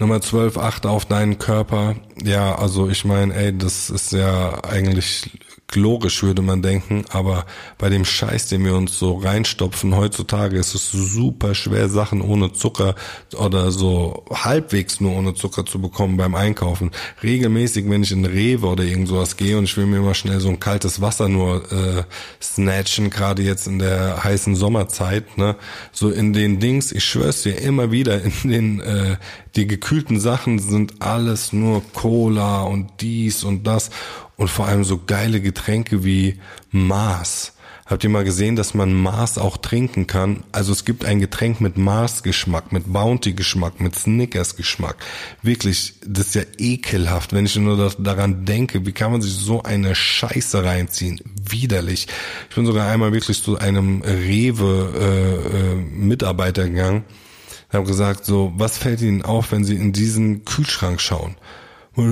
[0.00, 1.94] Nummer 12, achte auf deinen Körper.
[2.20, 5.30] Ja, also ich meine, ey, das ist ja eigentlich
[5.76, 7.46] logisch, würde man denken, aber
[7.78, 12.52] bei dem Scheiß, den wir uns so reinstopfen heutzutage, ist es super schwer, Sachen ohne
[12.52, 12.94] Zucker
[13.36, 16.90] oder so halbwegs nur ohne Zucker zu bekommen beim Einkaufen.
[17.22, 20.40] Regelmäßig, wenn ich in Rewe oder irgend sowas gehe und ich will mir immer schnell
[20.40, 22.02] so ein kaltes Wasser nur äh,
[22.42, 25.56] snatchen, gerade jetzt in der heißen Sommerzeit, ne,
[25.92, 29.16] so in den Dings, ich schwör's dir immer wieder, in den äh,
[29.56, 33.90] die gekühlten Sachen sind alles nur Cola und dies und das
[34.36, 36.40] und vor allem so geile Getränke wie
[36.70, 37.54] Mars.
[37.84, 40.44] Habt ihr mal gesehen, dass man Mars auch trinken kann?
[40.52, 44.96] Also es gibt ein Getränk mit Mars-Geschmack, mit Bounty-Geschmack, mit Snickers-Geschmack.
[45.42, 49.64] Wirklich, das ist ja ekelhaft, wenn ich nur daran denke, wie kann man sich so
[49.64, 51.20] eine Scheiße reinziehen?
[51.50, 52.06] Widerlich.
[52.48, 57.04] Ich bin sogar einmal wirklich zu einem Rewe-Mitarbeiter äh, äh, gegangen
[57.68, 61.36] und habe gesagt, so, was fällt Ihnen auf, wenn Sie in diesen Kühlschrank schauen?
[61.94, 62.02] Da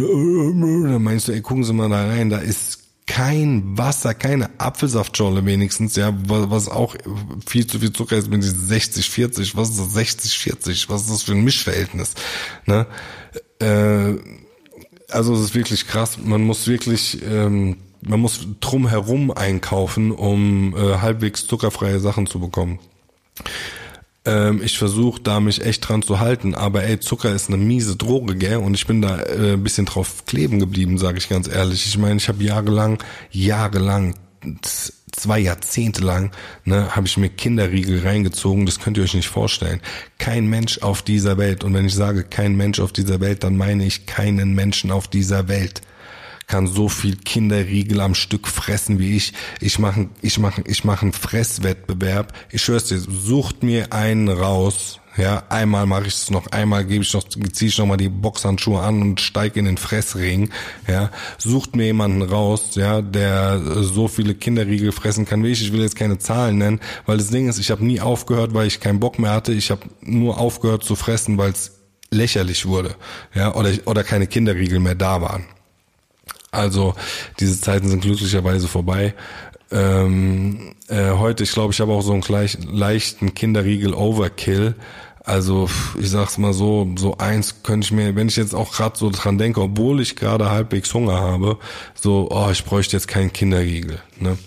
[0.98, 5.96] meinst du, ey, gucken Sie mal da rein, da ist kein Wasser, keine Apfelsaftschorle wenigstens,
[5.96, 6.94] ja, was auch
[7.44, 11.02] viel zu viel Zucker ist mit diesen 60, 40, was ist das 60, 40, was
[11.02, 12.14] ist das für ein Mischverhältnis,
[12.66, 12.86] ne?
[13.58, 14.14] Äh,
[15.10, 20.98] also es ist wirklich krass, man muss wirklich, ähm, man muss drumherum einkaufen, um äh,
[20.98, 22.78] halbwegs zuckerfreie Sachen zu bekommen.
[24.24, 27.96] Ähm, ich versuche da mich echt dran zu halten, aber ey, Zucker ist eine miese
[27.96, 28.58] Droge, gell?
[28.58, 31.86] Und ich bin da äh, ein bisschen drauf kleben geblieben, sage ich ganz ehrlich.
[31.86, 34.14] Ich meine, ich habe jahrelang, jahrelang,
[35.12, 36.32] zwei Jahrzehnte lang,
[36.64, 38.66] ne, habe ich mir Kinderriegel reingezogen.
[38.66, 39.80] Das könnt ihr euch nicht vorstellen.
[40.18, 41.64] Kein Mensch auf dieser Welt.
[41.64, 45.08] Und wenn ich sage kein Mensch auf dieser Welt, dann meine ich keinen Menschen auf
[45.08, 45.82] dieser Welt
[46.50, 49.32] kann so viel Kinderriegel am Stück fressen wie ich.
[49.60, 52.32] Ich mache ich mache ich mache einen Fresswettbewerb.
[52.50, 54.98] Ich schwör's dir, sucht mir einen raus.
[55.16, 58.08] Ja, einmal mache ich es noch, einmal gebe ich noch, ziehe ich noch mal die
[58.08, 60.50] Boxhandschuhe an und steige in den Fressring.
[60.88, 65.62] Ja, sucht mir jemanden raus, ja, der so viele Kinderriegel fressen kann wie ich.
[65.62, 68.66] Ich will jetzt keine Zahlen nennen, weil das Ding ist, ich habe nie aufgehört, weil
[68.66, 69.52] ich keinen Bock mehr hatte.
[69.52, 71.78] Ich habe nur aufgehört zu fressen, weil es
[72.10, 72.96] lächerlich wurde,
[73.34, 75.44] ja, oder oder keine Kinderriegel mehr da waren.
[76.50, 76.94] Also
[77.38, 79.14] diese Zeiten sind glücklicherweise vorbei.
[79.72, 84.74] Ähm, äh, heute, ich glaube, ich habe auch so einen gleich, leichten Kinderriegel Overkill.
[85.22, 88.98] Also ich sag's mal so, so eins könnte ich mir, wenn ich jetzt auch gerade
[88.98, 91.58] so dran denke, obwohl ich gerade halbwegs Hunger habe,
[91.94, 94.00] so, oh, ich bräuchte jetzt keinen Kinderriegel.
[94.18, 94.38] Ne?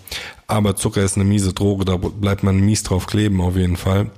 [0.46, 4.10] Aber Zucker ist eine miese Droge, da bleibt man mies drauf kleben auf jeden Fall.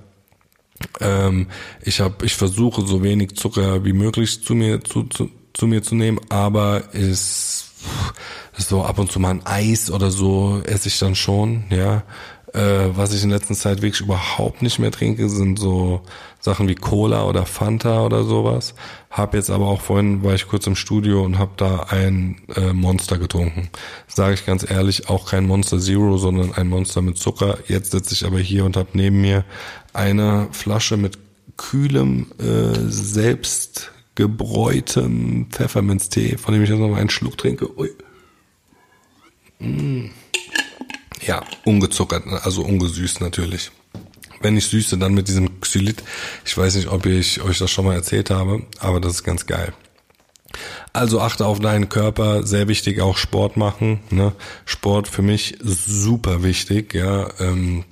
[1.00, 1.46] Ähm,
[1.82, 5.82] ich habe, ich versuche so wenig Zucker wie möglich zu mir zu, zu, zu mir
[5.82, 7.65] zu nehmen, aber ist
[8.56, 12.02] so ab und zu mal ein Eis oder so esse ich dann schon, ja.
[12.52, 16.00] Äh, was ich in letzter Zeit wirklich überhaupt nicht mehr trinke, sind so
[16.40, 18.74] Sachen wie Cola oder Fanta oder sowas.
[19.10, 22.72] Hab jetzt aber auch vorhin, war ich kurz im Studio und hab da ein äh,
[22.72, 23.68] Monster getrunken.
[24.06, 27.58] Sage ich ganz ehrlich, auch kein Monster Zero, sondern ein Monster mit Zucker.
[27.66, 29.44] Jetzt sitze ich aber hier und hab neben mir
[29.92, 31.18] eine Flasche mit
[31.56, 37.78] kühlem, äh, selbst gebräutem Pfefferminztee, von dem ich jetzt noch mal einen Schluck trinke.
[37.78, 37.90] Ui.
[39.60, 40.10] Mm.
[41.24, 43.70] Ja, ungezuckert, also ungesüßt natürlich.
[44.40, 46.02] Wenn ich süße, dann mit diesem Xylit.
[46.44, 49.46] Ich weiß nicht, ob ich euch das schon mal erzählt habe, aber das ist ganz
[49.46, 49.72] geil.
[50.92, 54.00] Also achte auf deinen Körper, sehr wichtig auch Sport machen.
[54.10, 54.32] Ne?
[54.64, 57.28] Sport für mich super wichtig, ja.
[57.38, 57.84] Ähm,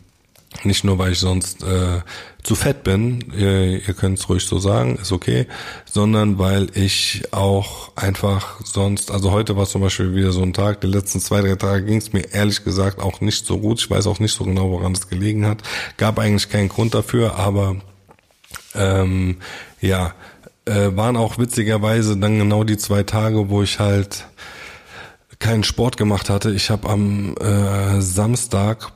[0.63, 2.01] nicht nur, weil ich sonst äh,
[2.45, 5.47] zu fett bin, ihr, ihr könnt es ruhig so sagen, ist okay,
[5.87, 10.83] sondern weil ich auch einfach sonst, also heute war zum Beispiel wieder so ein Tag,
[10.83, 13.81] die letzten zwei, drei Tage ging es mir ehrlich gesagt auch nicht so gut.
[13.81, 15.63] Ich weiß auch nicht so genau, woran es gelegen hat.
[15.97, 17.77] Gab eigentlich keinen Grund dafür, aber
[18.75, 19.39] ähm,
[19.81, 20.13] ja,
[20.67, 24.27] äh, waren auch witzigerweise dann genau die zwei Tage, wo ich halt
[25.39, 26.51] keinen Sport gemacht hatte.
[26.51, 28.93] Ich habe am äh, Samstag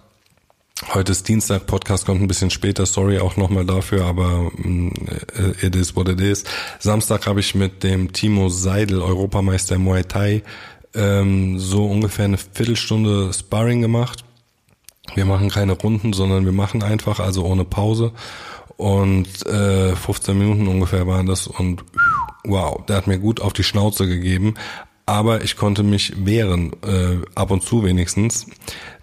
[0.86, 5.74] Heute ist Dienstag, Podcast kommt ein bisschen später, sorry auch nochmal dafür, aber äh, it
[5.74, 6.44] is what it is.
[6.78, 10.42] Samstag habe ich mit dem Timo Seidel, Europameister Muay Thai,
[10.94, 14.24] ähm, so ungefähr eine Viertelstunde Sparring gemacht.
[15.16, 18.12] Wir machen keine Runden, sondern wir machen einfach, also ohne Pause.
[18.76, 21.84] Und äh, 15 Minuten ungefähr waren das und
[22.44, 24.54] wow, der hat mir gut auf die Schnauze gegeben.
[25.06, 28.46] Aber ich konnte mich wehren, äh, ab und zu wenigstens.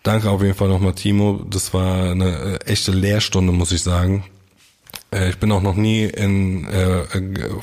[0.06, 1.42] Danke auf jeden Fall nochmal, Timo.
[1.50, 4.24] Das war eine äh, echte Lehrstunde, muss ich sagen.
[5.12, 7.06] Äh, ich bin auch noch nie in äh,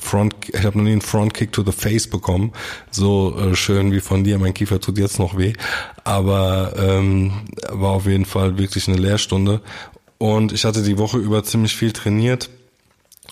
[0.00, 2.52] Front, ich habe noch nie einen Frontkick to the Face bekommen.
[2.90, 4.40] So äh, schön wie von dir.
[4.40, 5.52] Mein Kiefer tut jetzt noch weh,
[6.02, 7.32] aber ähm,
[7.70, 9.60] war auf jeden Fall wirklich eine Lehrstunde.
[10.18, 12.50] Und ich hatte die Woche über ziemlich viel trainiert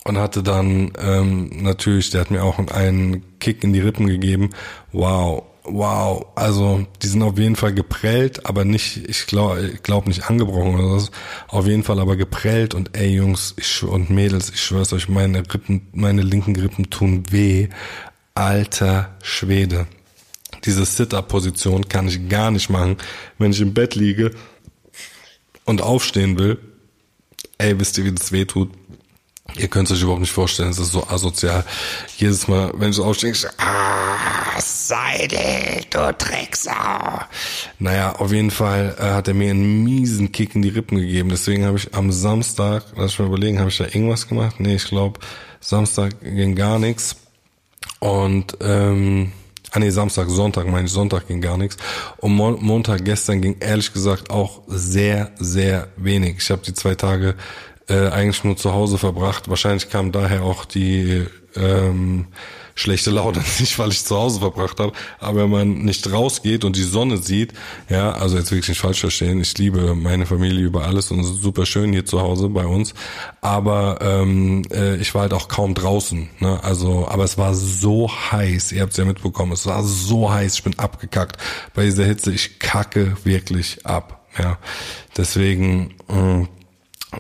[0.05, 4.51] und hatte dann ähm, natürlich, der hat mir auch einen Kick in die Rippen gegeben.
[4.93, 10.07] Wow, wow, also die sind auf jeden Fall geprellt, aber nicht, ich glaube ich glaub
[10.07, 11.11] nicht angebrochen oder so.
[11.49, 15.41] Auf jeden Fall aber geprellt und ey Jungs ich, und Mädels, ich schwör's euch, meine
[15.41, 17.69] Rippen, meine linken Rippen tun weh.
[18.35, 19.87] Alter Schwede.
[20.65, 22.97] Diese Sit-Up-Position kann ich gar nicht machen,
[23.39, 24.31] wenn ich im Bett liege
[25.65, 26.59] und aufstehen will.
[27.59, 28.71] Ey, wisst ihr, wie das weh tut?
[29.57, 31.65] Ihr könnt es euch überhaupt nicht vorstellen, es ist so asozial.
[32.17, 37.21] Jedes Mal, wenn ich aufstehe, ich, ah, Seidel, du Drecksau.
[37.79, 41.29] Naja, auf jeden Fall äh, hat er mir einen miesen Kick in die Rippen gegeben.
[41.29, 44.57] Deswegen habe ich am Samstag, lass ich mal überlegen, habe ich da irgendwas gemacht?
[44.59, 45.21] Nee, ich glaube,
[45.61, 47.17] Samstag ging gar nichts.
[47.99, 49.33] Und ähm,
[49.73, 51.77] Ah nee, Samstag, Sonntag meine ich, Sonntag ging gar nichts.
[52.17, 56.39] Und Mo Montag gestern ging ehrlich gesagt auch sehr, sehr wenig.
[56.39, 57.37] Ich habe die zwei Tage
[57.91, 59.49] äh, eigentlich nur zu Hause verbracht.
[59.51, 61.27] Wahrscheinlich kam daher auch die
[61.57, 62.27] ähm,
[62.75, 66.77] schlechte Laune nicht, weil ich zu Hause verbracht habe, aber wenn man nicht rausgeht und
[66.77, 67.53] die Sonne sieht,
[67.89, 71.31] ja, also jetzt wirklich nicht falsch verstehen, ich liebe meine Familie über alles und es
[71.31, 72.95] ist super schön hier zu Hause bei uns,
[73.41, 76.63] aber ähm, äh, ich war halt auch kaum draußen, ne?
[76.63, 80.55] also, aber es war so heiß, ihr habt es ja mitbekommen, es war so heiß,
[80.55, 81.37] ich bin abgekackt
[81.75, 84.59] bei dieser Hitze, ich kacke wirklich ab, ja,
[85.17, 86.47] deswegen äh,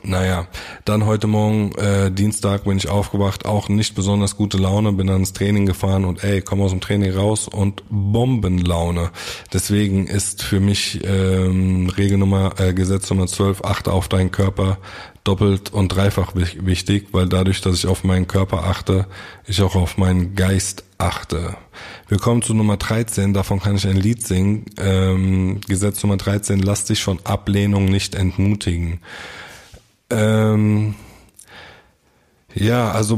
[0.05, 0.47] naja,
[0.85, 5.19] dann heute Morgen, äh, Dienstag, bin ich aufgewacht, auch nicht besonders gute Laune, bin dann
[5.19, 9.11] ins Training gefahren und ey, komm aus dem Training raus und Bombenlaune.
[9.53, 14.79] Deswegen ist für mich ähm, Regel Nummer, äh, Gesetz Nummer 12, achte auf deinen Körper
[15.25, 19.07] doppelt und dreifach wichtig, weil dadurch, dass ich auf meinen Körper achte,
[19.47, 21.57] ich auch auf meinen Geist achte.
[22.09, 24.67] Wir kommen zu Nummer 13, davon kann ich ein Lied singen.
[24.79, 29.01] Ähm, Gesetz Nummer 13, lass dich von Ablehnung nicht entmutigen.
[30.11, 30.95] Ähm,
[32.55, 33.17] ja, also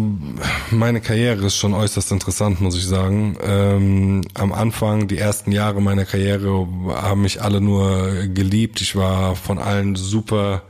[0.71, 3.37] meine Karriere ist schon äußerst interessant, muss ich sagen.
[3.43, 8.81] Ähm, am Anfang, die ersten Jahre meiner Karriere, haben mich alle nur geliebt.
[8.83, 10.63] Ich war von allen super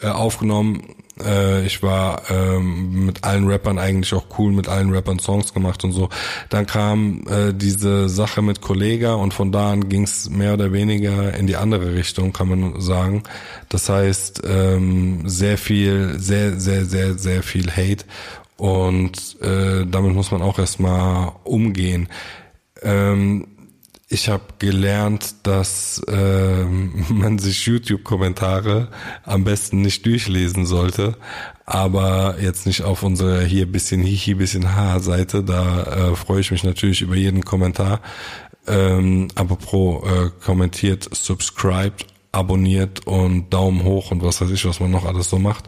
[0.00, 0.82] äh, aufgenommen.
[1.24, 5.84] Äh, ich war ähm, mit allen Rappern eigentlich auch cool, mit allen Rappern Songs gemacht
[5.84, 6.08] und so.
[6.48, 10.72] Dann kam äh, diese Sache mit Kollega und von da an ging es mehr oder
[10.72, 13.22] weniger in die andere Richtung, kann man sagen.
[13.68, 18.04] Das heißt, ähm, sehr viel, sehr, sehr, sehr, sehr viel Hate
[18.56, 22.08] und äh, damit muss man auch erstmal umgehen.
[22.82, 23.46] Ähm,
[24.10, 26.64] ich habe gelernt, dass äh,
[27.08, 28.88] man sich YouTube-Kommentare
[29.24, 31.16] am besten nicht durchlesen sollte,
[31.66, 35.44] aber jetzt nicht auf unserer hier bisschen Hihi, bisschen Ha-Seite.
[35.44, 38.00] Da äh, freue ich mich natürlich über jeden Kommentar.
[38.66, 44.90] Ähm, apropos äh, kommentiert, subscribed, abonniert und Daumen hoch und was weiß ich, was man
[44.90, 45.64] noch alles so macht.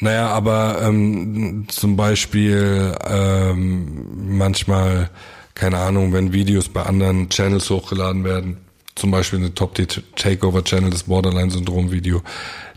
[0.00, 5.10] Naja, aber ähm, zum Beispiel ähm, manchmal
[5.56, 8.58] keine Ahnung, wenn Videos bei anderen Channels hochgeladen werden,
[8.94, 9.74] zum Beispiel eine Top
[10.14, 12.22] Takeover Channel, das Borderline Syndrom Video,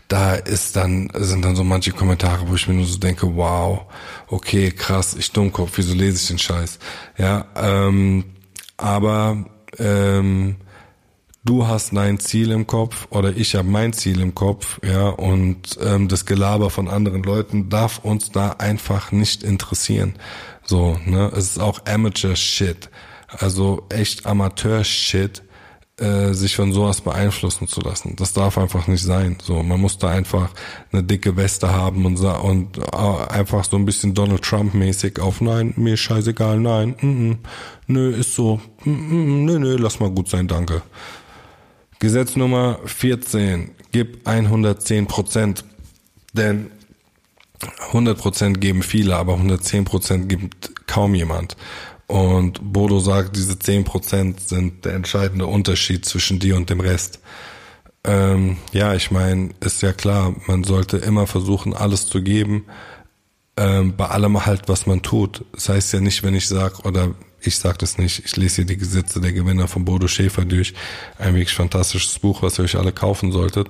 [0.08, 3.82] da ist dann, sind dann so manche Kommentare, wo ich mir nur so denke, wow,
[4.28, 6.78] okay, krass, ich Dummkopf, wieso lese ich den Scheiß?
[7.16, 8.24] Ja, ähm,
[8.76, 9.44] aber
[9.78, 10.56] ähm,
[11.44, 15.78] du hast dein Ziel im Kopf oder ich habe mein Ziel im Kopf, ja, und
[15.80, 20.14] ähm, das Gelaber von anderen Leuten darf uns da einfach nicht interessieren.
[20.70, 21.32] So, ne?
[21.36, 22.90] Es ist auch Amateur-Shit.
[23.26, 25.42] Also echt Amateur-Shit,
[25.96, 28.14] äh, sich von sowas beeinflussen zu lassen.
[28.14, 29.36] Das darf einfach nicht sein.
[29.42, 30.50] So, man muss da einfach
[30.92, 32.82] eine dicke Weste haben und, und äh,
[33.30, 37.38] einfach so ein bisschen Donald Trump-mäßig auf Nein, mir scheißegal, nein, mm, mm,
[37.88, 40.82] nö, ist so, mm, mm, nö, nö, lass mal gut sein, danke.
[41.98, 45.64] Gesetz Nummer 14, gib 110 Prozent.
[46.32, 46.70] Denn
[47.92, 51.56] 100% geben viele, aber 110% gibt kaum jemand.
[52.06, 57.20] Und Bodo sagt, diese 10% sind der entscheidende Unterschied zwischen dir und dem Rest.
[58.02, 62.64] Ähm, ja, ich meine, ist ja klar, man sollte immer versuchen, alles zu geben,
[63.56, 65.44] ähm, bei allem halt, was man tut.
[65.52, 68.64] Das heißt ja nicht, wenn ich sag oder ich sag das nicht, ich lese hier
[68.64, 70.74] die Gesetze der Gewinner von Bodo Schäfer durch,
[71.18, 73.68] ein wirklich fantastisches Buch, was ihr euch alle kaufen solltet.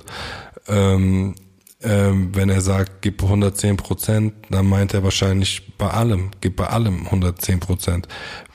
[0.68, 1.34] Ähm,
[1.82, 6.66] ähm, wenn er sagt, gib 110 Prozent, dann meint er wahrscheinlich bei allem, gib bei
[6.66, 8.06] allem 110 Prozent.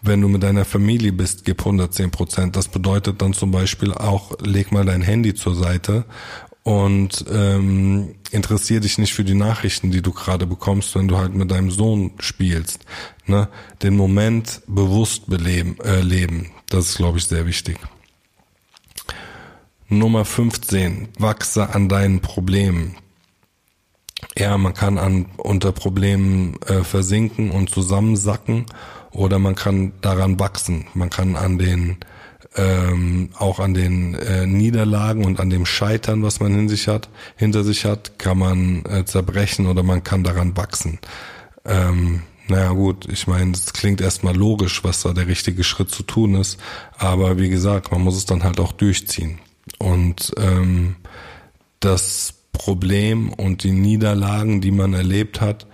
[0.01, 2.55] Wenn du mit deiner Familie bist, gib 110 Prozent.
[2.55, 6.05] Das bedeutet dann zum Beispiel auch, leg mal dein Handy zur Seite
[6.61, 11.33] und ähm, interessier dich nicht für die Nachrichten, die du gerade bekommst, wenn du halt
[11.33, 12.85] mit deinem Sohn spielst.
[13.25, 13.47] Ne?
[13.81, 16.51] Den Moment bewusst beleben, äh, leben.
[16.69, 17.77] Das ist, glaube ich, sehr wichtig.
[19.89, 21.09] Nummer 15.
[21.19, 22.95] Wachse an deinen Problemen.
[24.37, 28.65] Ja, man kann an unter Problemen äh, versinken und zusammensacken
[29.11, 30.87] oder man kann daran wachsen.
[30.93, 31.97] Man kann an den
[32.57, 37.09] ähm, auch an den äh, Niederlagen und an dem Scheitern, was man in sich hat,
[37.35, 40.99] hinter sich hat, kann man äh, zerbrechen oder man kann daran wachsen.
[41.65, 46.03] Ähm, naja gut, ich meine, es klingt erstmal logisch, was da der richtige Schritt zu
[46.03, 46.59] tun ist,
[46.97, 49.39] aber wie gesagt, man muss es dann halt auch durchziehen.
[49.79, 50.95] Und ähm,
[51.79, 55.67] das Problem und die Niederlagen, die man erlebt hat,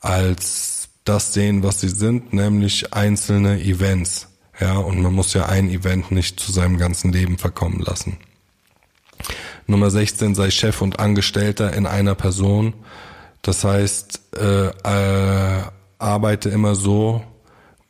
[0.00, 4.28] als das sehen, was sie sind, nämlich einzelne Events.
[4.60, 8.18] Ja, und man muss ja ein Event nicht zu seinem ganzen Leben verkommen lassen.
[9.66, 12.74] Nummer 16 sei Chef und Angestellter in einer Person.
[13.42, 15.62] Das heißt, äh, äh,
[15.98, 17.22] arbeite immer so,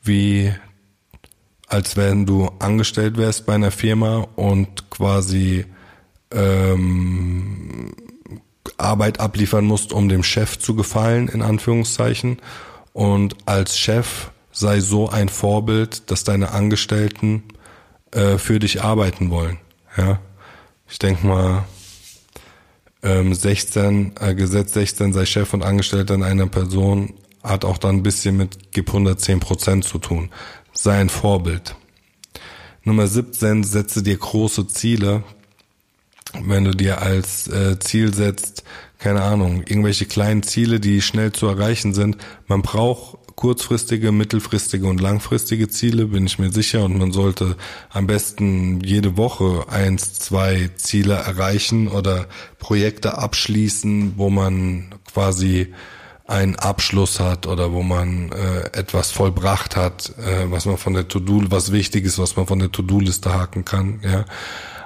[0.03, 0.53] wie
[1.68, 5.64] als wenn du angestellt wärst bei einer Firma und quasi
[6.30, 7.93] ähm,
[8.83, 12.39] Arbeit abliefern musst, um dem Chef zu gefallen, in Anführungszeichen.
[12.93, 17.45] Und als Chef sei so ein Vorbild, dass deine Angestellten
[18.11, 19.59] äh, für dich arbeiten wollen.
[19.97, 20.20] Ja,
[20.89, 21.64] ich denke mal,
[23.03, 27.97] ähm, 16, äh, Gesetz 16 sei Chef und Angestellter in einer Person hat auch dann
[27.97, 30.30] ein bisschen mit GIP 110 Prozent zu tun.
[30.72, 31.74] Sei ein Vorbild.
[32.85, 35.24] Nummer 17, setze dir große Ziele.
[36.41, 38.64] Wenn du dir als äh, Ziel setzt,
[38.99, 42.18] keine Ahnung, irgendwelche kleinen Ziele, die schnell zu erreichen sind.
[42.47, 46.85] Man braucht kurzfristige, mittelfristige und langfristige Ziele, bin ich mir sicher.
[46.85, 47.57] Und man sollte
[47.91, 52.26] am besten jede Woche eins, zwei Ziele erreichen oder
[52.61, 55.74] Projekte abschließen, wo man quasi
[56.26, 61.09] einen Abschluss hat oder wo man äh, etwas vollbracht hat, äh, was man von der
[61.09, 64.24] To-Do, was wichtig ist, was man von der To-Do-Liste haken kann, ja.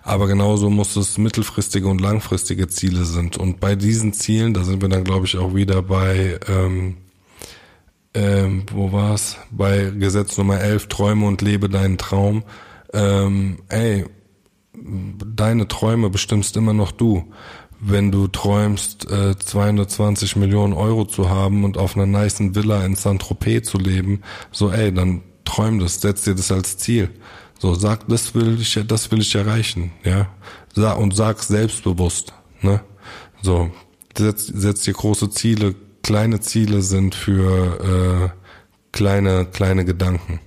[0.07, 3.37] Aber genauso muss es mittelfristige und langfristige Ziele sind.
[3.37, 6.99] Und bei diesen Zielen, da sind wir dann, glaube ich, auch wieder bei, ähm,
[8.15, 9.37] ähm, wo war's?
[9.51, 12.45] Bei Gesetz Nummer 11, träume und lebe deinen Traum.
[12.93, 14.05] Ähm, ey,
[14.73, 17.25] deine Träume bestimmst immer noch du
[17.79, 22.97] wenn du träumst, äh, 220 Millionen Euro zu haben und auf einer niceen Villa in
[22.97, 27.11] Saint-Tropez zu leben, so ey, dann träum das, setz dir das als Ziel.
[27.59, 30.29] So, sag, das will ich, das will ich erreichen, ja.
[30.93, 32.81] Und sag selbstbewusst, ne.
[33.43, 33.71] So,
[34.17, 35.75] setz, setz dir große Ziele.
[36.03, 38.47] Kleine Ziele sind für äh,
[38.93, 40.41] kleine, kleine Gedanken.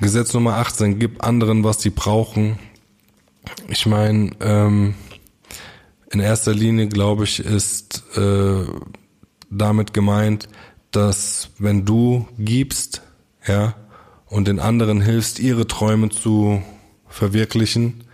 [0.00, 2.58] Gesetz Nummer 18, gib anderen, was sie brauchen.
[3.68, 4.94] Ich meine, ähm,
[6.10, 8.64] in erster Linie, glaube ich, ist äh,
[9.50, 10.48] damit gemeint,
[10.90, 13.02] dass wenn du gibst,
[13.46, 13.74] ja,
[14.26, 16.62] und den anderen hilfst, ihre Träume zu
[17.08, 18.04] verwirklichen,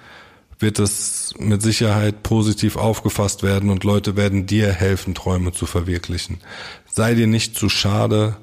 [0.58, 6.38] wird es mit Sicherheit positiv aufgefasst werden und Leute werden dir helfen, Träume zu verwirklichen.
[6.86, 8.36] Sei dir nicht zu schade,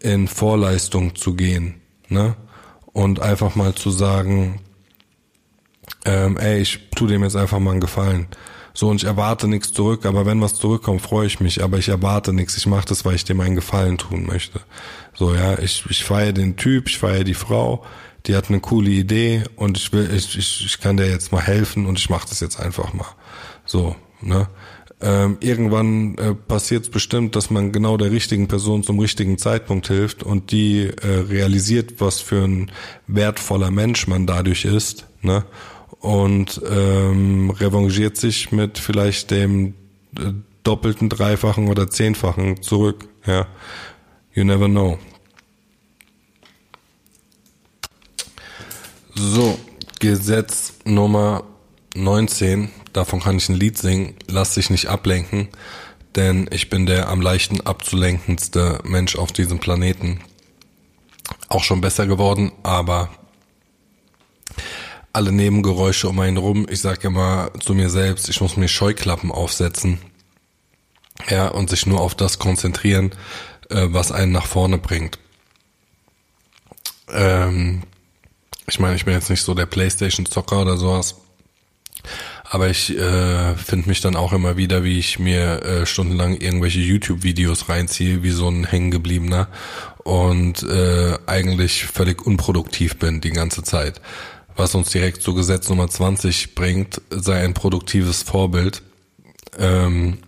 [0.00, 1.74] in Vorleistung zu gehen,
[2.08, 2.34] ne?
[2.92, 4.60] Und einfach mal zu sagen,
[6.04, 8.26] ähm, ey, ich tu dem jetzt einfach mal einen Gefallen.
[8.72, 11.88] So, und ich erwarte nichts zurück, aber wenn was zurückkommt, freue ich mich, aber ich
[11.88, 12.56] erwarte nichts.
[12.56, 14.60] Ich mache das, weil ich dem einen Gefallen tun möchte.
[15.14, 17.84] So, ja, ich, ich feiere den Typ, ich feiere die Frau,
[18.26, 21.42] die hat eine coole Idee und ich will, ich, ich, ich kann der jetzt mal
[21.42, 23.06] helfen und ich mache das jetzt einfach mal.
[23.64, 24.48] So, ne?
[25.02, 29.88] Ähm, irgendwann äh, passiert es bestimmt, dass man genau der richtigen Person zum richtigen Zeitpunkt
[29.88, 32.70] hilft und die äh, realisiert, was für ein
[33.06, 35.44] wertvoller Mensch man dadurch ist, ne?
[36.00, 39.74] Und ähm, revanchiert sich mit vielleicht dem
[40.18, 40.32] äh,
[40.64, 43.08] doppelten, dreifachen oder zehnfachen zurück.
[43.26, 43.46] Ja,
[44.34, 44.98] you never know.
[49.14, 49.58] So,
[49.98, 51.44] Gesetz Nummer
[51.94, 52.70] 19.
[52.92, 54.14] Davon kann ich ein Lied singen.
[54.26, 55.48] Lass dich nicht ablenken,
[56.16, 60.20] denn ich bin der am leichten abzulenkendste Mensch auf diesem Planeten.
[61.48, 63.10] Auch schon besser geworden, aber
[65.12, 66.66] alle Nebengeräusche um einen rum.
[66.70, 69.98] Ich sage immer zu mir selbst, ich muss mir Scheuklappen aufsetzen.
[71.28, 73.10] Ja, und sich nur auf das konzentrieren,
[73.68, 75.18] äh, was einen nach vorne bringt.
[77.12, 77.82] Ähm,
[78.66, 81.16] ich meine, ich bin jetzt nicht so der Playstation-Zocker oder sowas.
[82.44, 86.80] Aber ich äh, finde mich dann auch immer wieder, wie ich mir äh, stundenlang irgendwelche
[86.80, 89.48] YouTube-Videos reinziehe, wie so ein hängengebliebener
[90.02, 94.00] und äh, eigentlich völlig unproduktiv bin die ganze Zeit
[94.56, 98.82] was uns direkt zu Gesetz Nummer 20 bringt, sei ein produktives Vorbild.
[99.58, 100.18] Ähm,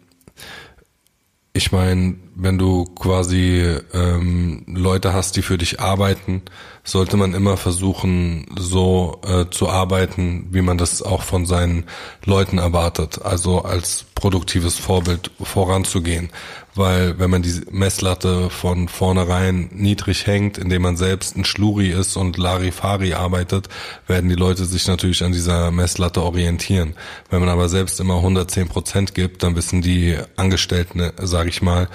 [1.55, 3.63] ich meine, wenn du quasi
[3.93, 6.43] ähm, Leute hast, die für dich arbeiten,
[6.83, 11.85] sollte man immer versuchen, so äh, zu arbeiten, wie man das auch von seinen
[12.25, 13.21] Leuten erwartet.
[13.23, 16.31] Also als produktives Vorbild voranzugehen
[16.75, 22.17] weil wenn man die Messlatte von vornherein niedrig hängt, indem man selbst ein Schluri ist
[22.17, 23.69] und Larifari arbeitet,
[24.07, 26.95] werden die Leute sich natürlich an dieser Messlatte orientieren.
[27.31, 31.89] Wenn man aber selbst immer 110 Prozent gibt, dann wissen die Angestellten, sage ich mal,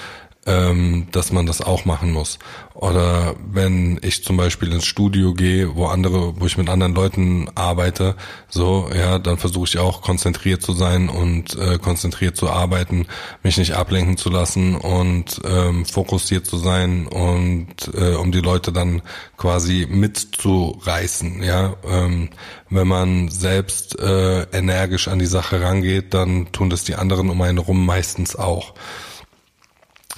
[0.47, 2.39] ähm, dass man das auch machen muss.
[2.73, 7.49] Oder wenn ich zum Beispiel ins Studio gehe, wo andere, wo ich mit anderen Leuten
[7.55, 8.15] arbeite,
[8.47, 13.07] so, ja, dann versuche ich auch konzentriert zu sein und äh, konzentriert zu arbeiten,
[13.43, 18.71] mich nicht ablenken zu lassen und ähm, fokussiert zu sein und äh, um die Leute
[18.71, 19.01] dann
[19.37, 21.75] quasi mitzureißen, ja.
[21.83, 22.29] Ähm,
[22.69, 27.41] wenn man selbst äh, energisch an die Sache rangeht, dann tun das die anderen um
[27.41, 28.73] einen rum meistens auch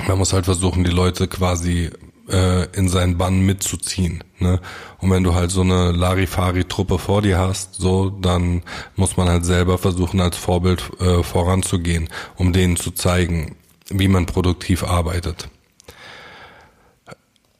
[0.08, 1.90] man muss halt versuchen, die Leute quasi
[2.30, 4.24] äh, in seinen Bann mitzuziehen.
[4.40, 4.60] Ne?
[5.00, 8.64] Und wenn du halt so eine Larifari-Truppe vor dir hast, so, dann
[8.96, 13.56] muss man halt selber versuchen, als Vorbild äh, voranzugehen, um denen zu zeigen,
[13.90, 15.50] wie man produktiv arbeitet.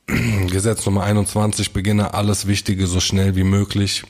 [0.48, 4.04] Gesetz Nummer 21, beginne alles Wichtige so schnell wie möglich.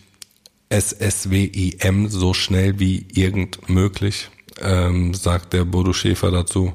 [0.72, 4.30] SSWIM, so schnell wie irgend möglich,
[4.62, 6.74] ähm, sagt der Bodo Schäfer dazu.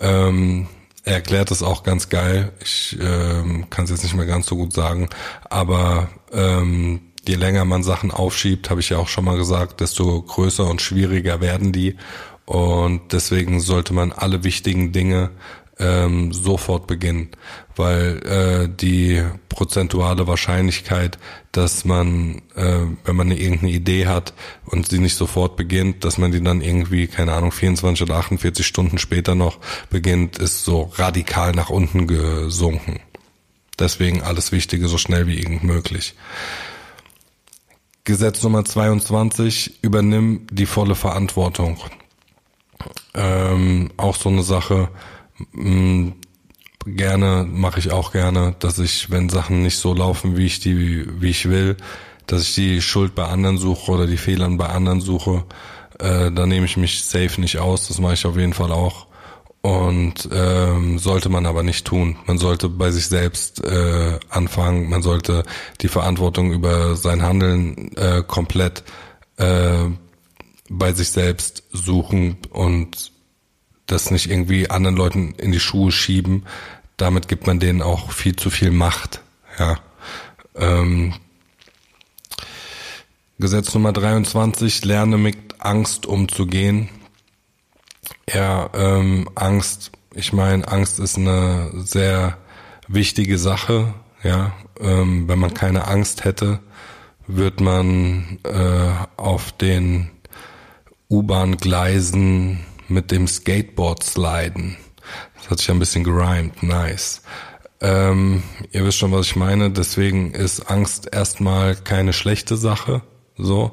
[0.00, 0.66] Ähm,
[1.08, 2.52] er erklärt es auch ganz geil.
[2.60, 5.08] Ich ähm, kann es jetzt nicht mehr ganz so gut sagen,
[5.48, 10.20] aber ähm, je länger man Sachen aufschiebt, habe ich ja auch schon mal gesagt, desto
[10.20, 11.96] größer und schwieriger werden die.
[12.44, 15.30] Und deswegen sollte man alle wichtigen Dinge
[15.78, 17.28] ähm, sofort beginnen,
[17.76, 21.18] weil äh, die prozentuale Wahrscheinlichkeit,
[21.52, 24.34] dass man, äh, wenn man eine, irgendeine Idee hat
[24.66, 28.66] und sie nicht sofort beginnt, dass man die dann irgendwie, keine Ahnung, 24 oder 48
[28.66, 29.58] Stunden später noch
[29.90, 33.00] beginnt, ist so radikal nach unten gesunken.
[33.78, 36.14] Deswegen alles Wichtige so schnell wie irgend möglich.
[38.02, 41.78] Gesetz Nummer 22, übernimm die volle Verantwortung.
[43.14, 44.88] Ähm, auch so eine Sache,
[45.52, 46.10] Mm,
[46.86, 51.06] gerne, mache ich auch gerne, dass ich, wenn Sachen nicht so laufen, wie ich die,
[51.20, 51.76] wie ich will,
[52.26, 55.44] dass ich die Schuld bei anderen suche oder die Fehler bei anderen suche.
[55.98, 59.06] Äh, da nehme ich mich safe nicht aus, das mache ich auf jeden Fall auch.
[59.60, 62.16] Und ähm, sollte man aber nicht tun.
[62.26, 65.42] Man sollte bei sich selbst äh, anfangen, man sollte
[65.80, 68.84] die Verantwortung über sein Handeln äh, komplett
[69.36, 69.86] äh,
[70.70, 73.10] bei sich selbst suchen und
[73.88, 76.46] das nicht irgendwie anderen Leuten in die Schuhe schieben.
[76.96, 79.22] Damit gibt man denen auch viel zu viel Macht.
[79.58, 79.78] Ja.
[80.54, 81.14] Ähm,
[83.38, 86.88] Gesetz Nummer 23, lerne mit Angst umzugehen.
[88.32, 92.36] Ja, ähm, Angst, ich meine, Angst ist eine sehr
[92.88, 93.94] wichtige Sache.
[94.22, 96.58] Ja, ähm, wenn man keine Angst hätte,
[97.26, 100.10] wird man äh, auf den
[101.08, 104.76] U-Bahn-Gleisen mit dem Skateboard sliden.
[105.36, 107.22] Das hat sich ein bisschen gerimt, nice.
[107.80, 109.70] Ähm, ihr wisst schon, was ich meine.
[109.70, 113.02] Deswegen ist Angst erstmal keine schlechte Sache.
[113.36, 113.72] So,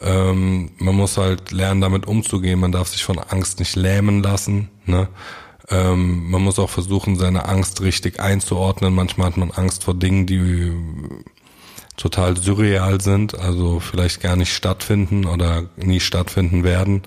[0.00, 2.60] ähm, man muss halt lernen, damit umzugehen.
[2.60, 4.70] Man darf sich von Angst nicht lähmen lassen.
[4.86, 5.08] Ne?
[5.68, 8.94] Ähm, man muss auch versuchen, seine Angst richtig einzuordnen.
[8.94, 10.72] Manchmal hat man Angst vor Dingen, die
[11.96, 17.02] total surreal sind, also vielleicht gar nicht stattfinden oder nie stattfinden werden.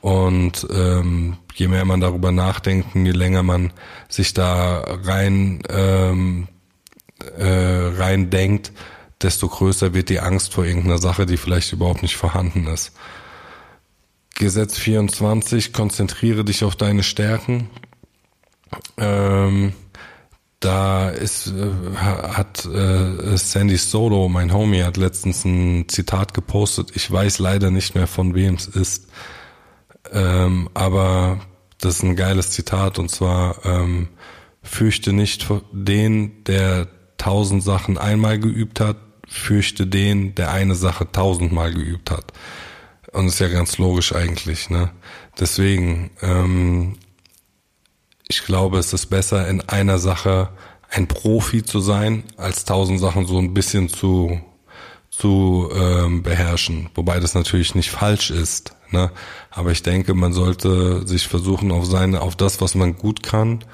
[0.00, 3.72] Und ähm, je mehr man darüber nachdenkt, je länger man
[4.08, 6.48] sich da rein ähm,
[7.38, 8.72] äh, rein denkt,
[9.22, 12.92] desto größer wird die Angst vor irgendeiner Sache, die vielleicht überhaupt nicht vorhanden ist.
[14.34, 17.68] Gesetz 24, konzentriere dich auf deine Stärken.
[18.96, 19.74] Ähm,
[20.60, 26.92] da ist, äh, hat äh, Sandy Solo, mein Homie, hat letztens ein Zitat gepostet.
[26.94, 29.08] Ich weiß leider nicht mehr, von wem es ist.
[30.12, 31.40] Ähm, aber
[31.80, 34.08] das ist ein geiles Zitat und zwar ähm,
[34.62, 38.96] fürchte nicht den, der tausend Sachen einmal geübt hat,
[39.28, 42.32] fürchte den, der eine Sache tausendmal geübt hat.
[43.12, 44.90] Und das ist ja ganz logisch eigentlich, ne?
[45.38, 46.96] Deswegen, ähm,
[48.28, 50.50] ich glaube, es ist besser, in einer Sache
[50.90, 54.40] ein Profi zu sein, als tausend Sachen so ein bisschen zu,
[55.10, 56.88] zu ähm, beherrschen.
[56.94, 58.74] Wobei das natürlich nicht falsch ist.
[58.90, 59.10] Ne?
[59.50, 63.64] Aber ich denke, man sollte sich versuchen, auf seine, auf das, was man gut kann,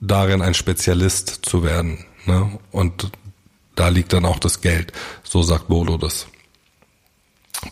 [0.00, 2.04] darin ein Spezialist zu werden.
[2.26, 2.58] Ne?
[2.70, 3.10] Und
[3.74, 4.92] da liegt dann auch das Geld.
[5.22, 6.26] So sagt Bodo das.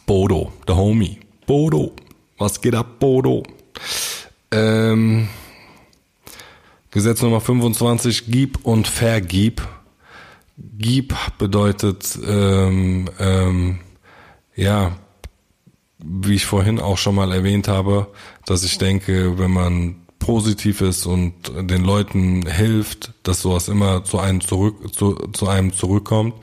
[0.07, 1.21] Bodo, der Homie.
[1.47, 1.93] Bodo.
[2.39, 3.43] Was geht ab, Bodo?
[4.51, 5.29] Ähm,
[6.91, 9.67] Gesetz Nummer 25, gib und vergib.
[10.57, 13.79] Gib bedeutet, ähm, ähm,
[14.55, 14.97] ja,
[15.99, 18.09] wie ich vorhin auch schon mal erwähnt habe,
[18.47, 24.19] dass ich denke, wenn man positiv ist und den Leuten hilft, dass sowas immer zu
[24.19, 26.35] einem zurück zu, zu einem zurückkommt.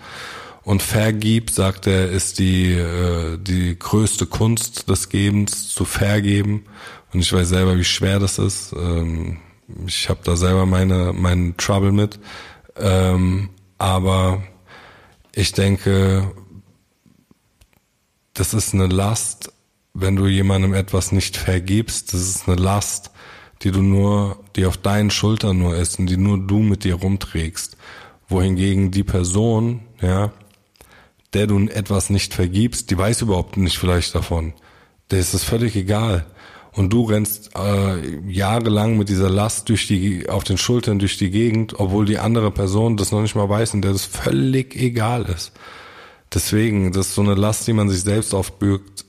[0.63, 6.63] Und vergib, sagt er, ist die äh, die größte Kunst des Gebens, zu vergeben.
[7.13, 8.73] Und ich weiß selber, wie schwer das ist.
[8.73, 9.39] Ähm,
[9.85, 12.17] ich habe da selber meine meinen Trouble mit.
[12.77, 13.49] Ähm,
[13.83, 14.41] aber
[15.35, 16.31] ich denke,
[18.33, 19.51] das ist eine Last,
[19.93, 22.13] wenn du jemandem etwas nicht vergibst.
[22.13, 23.11] Das ist eine Last,
[23.61, 26.95] die du nur, die auf deinen Schultern nur ist und die nur du mit dir
[26.95, 27.75] rumträgst.
[28.29, 30.31] Wohingegen die Person, ja,
[31.33, 34.53] der du etwas nicht vergibst, die weiß überhaupt nicht vielleicht davon.
[35.11, 36.25] Der ist es völlig egal.
[36.75, 41.29] Und du rennst äh, jahrelang mit dieser Last durch die, auf den Schultern durch die
[41.29, 45.23] Gegend, obwohl die andere Person das noch nicht mal weiß und der das völlig egal
[45.25, 45.51] ist.
[46.33, 49.05] Deswegen, das ist so eine Last, die man sich selbst aufbürgt.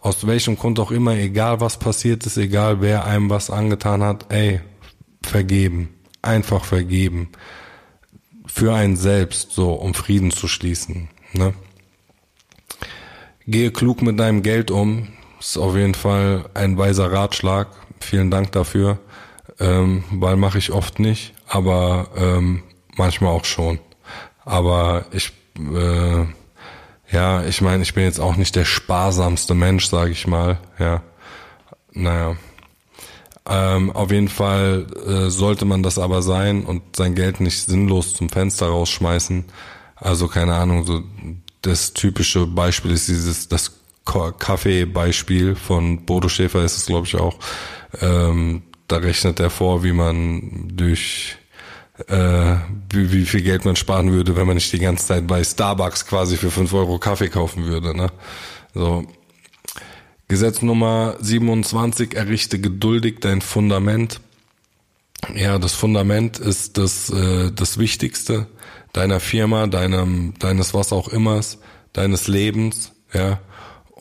[0.00, 4.32] Aus welchem Grund auch immer, egal was passiert ist, egal wer einem was angetan hat,
[4.32, 4.60] ey,
[5.22, 5.88] vergeben.
[6.22, 7.30] Einfach vergeben.
[8.46, 11.08] Für einen selbst, so, um Frieden zu schließen.
[11.32, 11.54] Ne?
[13.46, 15.08] Gehe klug mit deinem Geld um.
[15.44, 17.68] Ist auf jeden Fall ein weiser Ratschlag.
[18.00, 18.98] Vielen Dank dafür.
[19.60, 22.62] Ähm, weil mache ich oft nicht, aber ähm,
[22.96, 23.78] manchmal auch schon.
[24.44, 26.24] Aber ich äh,
[27.12, 30.58] ja, ich meine, ich bin jetzt auch nicht der sparsamste Mensch, sage ich mal.
[30.78, 31.02] Ja,
[31.92, 32.36] naja.
[33.46, 38.14] Ähm, auf jeden Fall äh, sollte man das aber sein und sein Geld nicht sinnlos
[38.14, 39.44] zum Fenster rausschmeißen.
[39.96, 41.02] Also keine Ahnung, so
[41.60, 47.38] das typische Beispiel ist dieses das Kaffee-Beispiel von Bodo Schäfer ist es, glaube ich, auch.
[48.00, 51.38] Ähm, da rechnet er vor, wie man durch
[52.08, 52.56] äh,
[52.90, 56.36] wie, viel Geld man sparen würde, wenn man nicht die ganze Zeit bei Starbucks quasi
[56.36, 57.96] für fünf Euro Kaffee kaufen würde.
[57.96, 58.08] Ne?
[58.74, 59.06] So.
[60.26, 64.20] Gesetz Nummer 27, errichte geduldig dein Fundament.
[65.34, 68.48] Ja, das Fundament ist das, äh, das Wichtigste
[68.92, 71.58] deiner Firma, deinem, deines was auch immers,
[71.92, 73.40] deines Lebens, ja.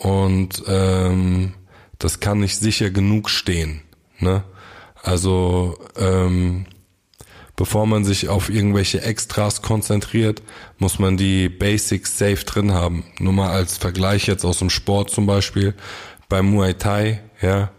[0.03, 1.53] Und ähm,
[1.97, 3.83] das kann nicht sicher genug stehen.
[4.19, 4.43] Ne?
[5.01, 6.65] Also ähm,
[7.55, 10.43] bevor man sich auf irgendwelche Extras konzentriert,
[10.77, 13.05] muss man die Basics safe drin haben.
[13.17, 15.73] Nur mal als Vergleich jetzt aus dem Sport zum Beispiel,
[16.27, 17.71] beim Muay Thai, ja,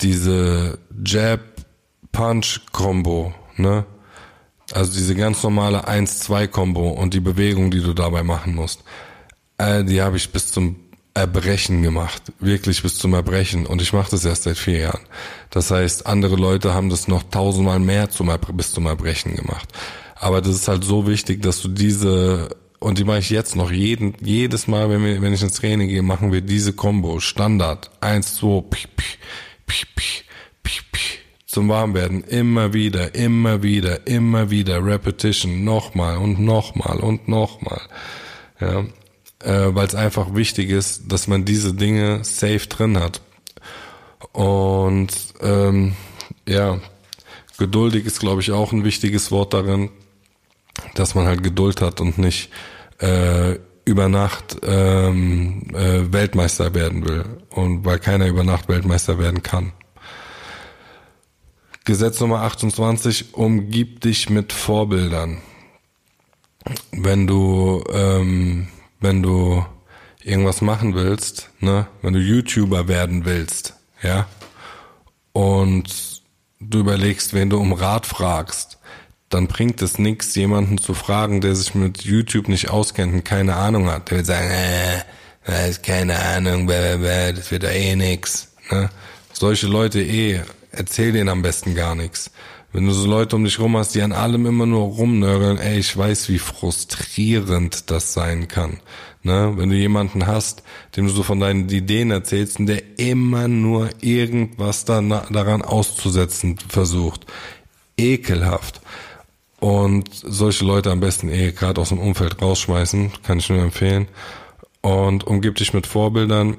[0.00, 3.86] diese Jab-Punch-Kombo, ne?
[4.72, 8.82] Also diese ganz normale 1-2-Kombo und die Bewegung, die du dabei machen musst,
[9.58, 10.83] äh, die habe ich bis zum
[11.14, 13.66] Erbrechen gemacht, wirklich bis zum Erbrechen.
[13.66, 15.02] Und ich mache das erst seit vier Jahren.
[15.50, 19.68] Das heißt, andere Leute haben das noch tausendmal mehr zum bis zum Erbrechen gemacht.
[20.16, 22.48] Aber das ist halt so wichtig, dass du diese
[22.80, 25.88] und die mache ich jetzt noch jeden jedes Mal, wenn wir wenn ich ins Training
[25.88, 29.18] gehe, machen wir diese Combo Standard eins zwei pich, pich,
[29.66, 30.24] pich, pich,
[30.62, 37.28] pich, pich, zum Warmwerden immer wieder, immer wieder, immer wieder Repetition nochmal und nochmal und
[37.28, 37.80] nochmal.
[38.60, 38.84] Ja,
[39.44, 43.20] äh, weil es einfach wichtig ist, dass man diese Dinge safe drin hat.
[44.32, 45.94] Und ähm,
[46.48, 46.80] ja,
[47.58, 49.90] geduldig ist, glaube ich, auch ein wichtiges Wort darin,
[50.94, 52.50] dass man halt Geduld hat und nicht
[52.98, 59.42] äh, über Nacht ähm, äh, Weltmeister werden will und weil keiner über Nacht Weltmeister werden
[59.42, 59.72] kann.
[61.84, 65.42] Gesetz Nummer 28, umgib dich mit Vorbildern.
[66.92, 68.68] Wenn du ähm,
[69.04, 69.64] wenn du
[70.24, 74.26] irgendwas machen willst, ne, wenn du YouTuber werden willst, ja,
[75.32, 76.22] und
[76.58, 78.78] du überlegst, wen du um Rat fragst,
[79.28, 83.56] dann bringt es nichts, jemanden zu fragen, der sich mit YouTube nicht auskennt und keine
[83.56, 84.10] Ahnung hat.
[84.10, 84.50] Der wird sagen,
[85.46, 88.48] äh, ist keine Ahnung, das wird da eh nix.
[88.70, 88.88] Ne?
[89.32, 90.40] Solche Leute eh,
[90.70, 92.30] erzähl denen am besten gar nichts.
[92.74, 95.78] Wenn du so Leute um dich rum hast, die an allem immer nur rumnörgeln, ey,
[95.78, 98.80] ich weiß, wie frustrierend das sein kann.
[99.22, 99.52] Ne?
[99.54, 100.64] Wenn du jemanden hast,
[100.96, 106.58] dem du so von deinen Ideen erzählst und der immer nur irgendwas da, daran auszusetzen
[106.68, 107.26] versucht.
[107.96, 108.80] Ekelhaft.
[109.60, 114.08] Und solche Leute am besten eh gerade aus dem Umfeld rausschmeißen, kann ich nur empfehlen.
[114.80, 116.56] Und umgib dich mit Vorbildern.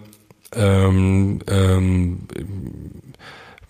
[0.53, 2.19] Ähm, ähm,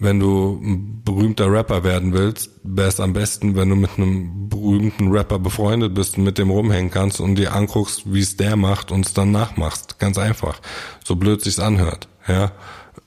[0.06, 4.48] wenn du ein berühmter Rapper werden willst, wäre es am besten, wenn du mit einem
[4.48, 8.56] berühmten Rapper befreundet bist und mit dem rumhängen kannst und dir anguckst, wie es der
[8.56, 10.00] macht und es dann nachmachst.
[10.00, 10.62] Ganz einfach.
[11.04, 12.08] So blöd sich's anhört.
[12.28, 12.54] Ja.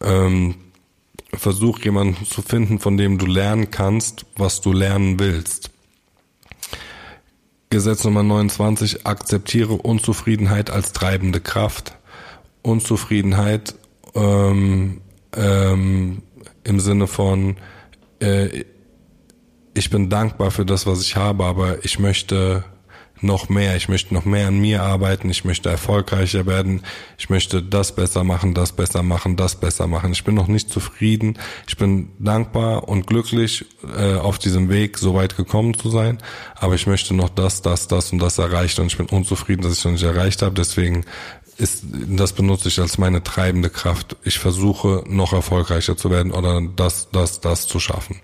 [0.03, 0.57] Ähm,
[1.33, 5.71] versuch jemanden zu finden, von dem du lernen kannst, was du lernen willst.
[7.71, 11.97] Gesetz Nummer 29, akzeptiere Unzufriedenheit als treibende Kraft.
[12.63, 13.75] Unzufriedenheit
[14.15, 15.01] ähm,
[15.37, 16.23] ähm,
[16.65, 17.57] im Sinne von,
[18.21, 18.65] äh,
[19.75, 22.65] ich bin dankbar für das, was ich habe, aber ich möchte
[23.23, 23.77] noch mehr.
[23.77, 25.31] Ich möchte noch mehr an mir arbeiten.
[25.31, 26.83] Ich möchte erfolgreicher werden.
[27.17, 30.13] Ich möchte das besser machen, das besser machen, das besser machen.
[30.13, 31.39] Ich bin noch nicht zufrieden.
[31.67, 36.19] Ich bin dankbar und glücklich, äh, auf diesem Weg so weit gekommen zu sein.
[36.55, 38.83] Aber ich möchte noch das, das, das und das erreichen.
[38.83, 40.55] Und ich bin unzufrieden, dass ich noch nicht erreicht habe.
[40.55, 41.05] Deswegen
[41.59, 44.17] ist, das benutze ich als meine treibende Kraft.
[44.23, 48.21] Ich versuche noch erfolgreicher zu werden oder das, das, das zu schaffen.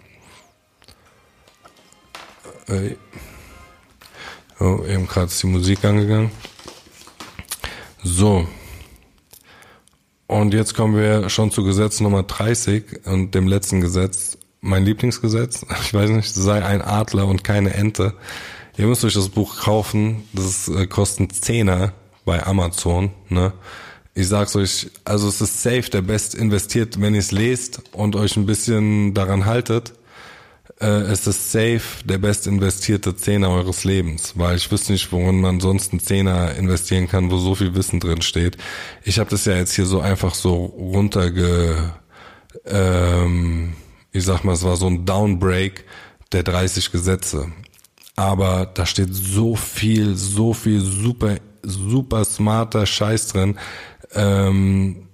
[2.68, 2.95] Äh,
[4.61, 6.30] oh, eben gerade ist die Musik angegangen.
[8.05, 8.47] So.
[10.28, 14.39] Und jetzt kommen wir schon zu Gesetz Nummer 30 und dem letzten Gesetz.
[14.61, 18.14] Mein Lieblingsgesetz, ich weiß nicht, sei ein Adler und keine Ente.
[18.76, 20.28] Ihr müsst euch das Buch kaufen.
[20.32, 21.93] Das äh, kostet Zehner
[22.24, 23.10] bei Amazon.
[23.28, 23.52] Ne?
[24.14, 28.16] Ich sag's euch, also es ist safe der best investiert, wenn ihr es lest und
[28.16, 29.94] euch ein bisschen daran haltet.
[30.80, 35.40] Äh, es ist safe der best investierte Zehner eures Lebens, weil ich wüsste nicht, worin
[35.40, 38.56] man sonst einen Zehner investieren kann, wo so viel Wissen drin steht.
[39.02, 41.94] Ich habe das ja jetzt hier so einfach so runterge,
[42.66, 43.74] ähm,
[44.12, 45.84] ich sag mal, es war so ein Downbreak
[46.32, 47.48] der 30 Gesetze.
[48.16, 53.58] Aber da steht so viel, so viel super super smarter Scheiß drin.
[54.14, 55.08] Ähm,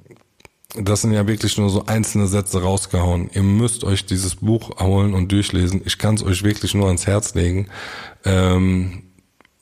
[0.77, 3.31] das sind ja wirklich nur so einzelne Sätze rausgehauen.
[3.33, 5.83] Ihr müsst euch dieses Buch holen und durchlesen.
[5.85, 7.69] Ich kann es euch wirklich nur ans Herz legen.
[8.25, 9.03] Ähm,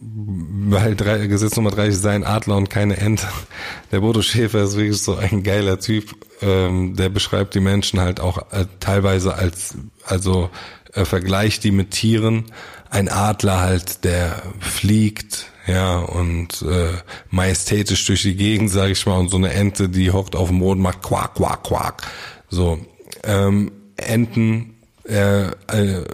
[0.01, 3.26] weil drei, Gesetz Nummer 30 sei ein Adler und keine Ente.
[3.91, 6.14] Der Bodo Schäfer ist wirklich so ein geiler Typ.
[6.41, 9.74] Ähm, der beschreibt die Menschen halt auch äh, teilweise als,
[10.05, 10.51] also
[10.93, 12.45] äh, vergleicht die mit Tieren.
[12.91, 16.95] Ein Adler halt, der fliegt, ja, und äh,
[17.31, 20.61] majestätisch durch die Gegend, sage ich mal, und so eine Ente, die hockt auf dem
[20.61, 22.03] Boden, macht quack, quack, quack.
[22.49, 22.79] So,
[23.25, 24.77] ähm, Enten,
[25.09, 26.05] äh, äh,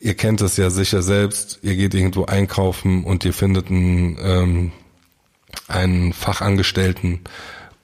[0.00, 4.72] ihr kennt es ja sicher selbst, ihr geht irgendwo einkaufen und ihr findet einen, ähm,
[5.68, 7.20] einen Fachangestellten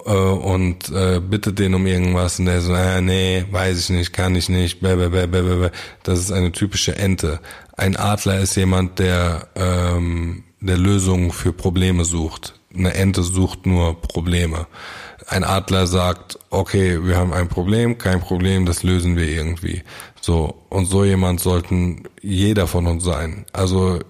[0.05, 4.13] äh, und äh, bittet den um irgendwas und der so, äh, nee, weiß ich nicht,
[4.13, 5.71] kann ich nicht, bäh, bäh, bäh, bäh, bäh.
[6.03, 7.41] das ist eine typische Ente.
[7.77, 12.55] Ein Adler ist jemand, der, ähm, der Lösungen für Probleme sucht.
[12.75, 14.67] Eine Ente sucht nur Probleme.
[15.27, 19.83] Ein Adler sagt, okay, wir haben ein Problem, kein Problem, das lösen wir irgendwie.
[20.21, 23.47] So, und so jemand sollten jeder von uns sein.
[23.53, 24.01] Also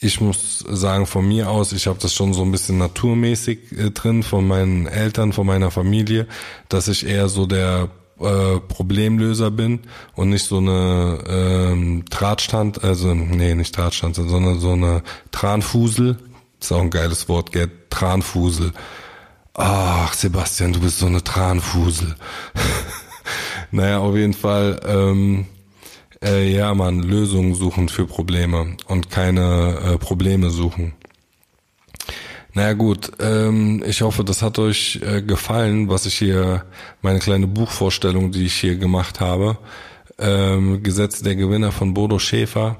[0.00, 3.90] ich muss sagen, von mir aus, ich habe das schon so ein bisschen naturmäßig äh,
[3.90, 6.26] drin, von meinen Eltern, von meiner Familie,
[6.68, 7.88] dass ich eher so der
[8.20, 9.80] äh, Problemlöser bin
[10.14, 15.02] und nicht so eine ähm, Drahtstand, also nee, nicht Drahtstand, sondern so eine
[15.32, 16.16] Tranfusel.
[16.60, 17.70] ist auch ein geiles Wort, gell?
[17.90, 18.72] Tranfusel.
[19.54, 22.14] Ach, Sebastian, du bist so eine Tranfusel.
[23.70, 25.46] naja, auf jeden Fall, ähm,
[26.22, 30.92] äh, ja, man, Lösungen suchen für Probleme und keine äh, Probleme suchen.
[32.56, 36.64] Naja gut, ähm, ich hoffe, das hat euch äh, gefallen, was ich hier,
[37.02, 39.58] meine kleine Buchvorstellung, die ich hier gemacht habe.
[40.18, 42.78] Ähm, Gesetz der Gewinner von Bodo Schäfer.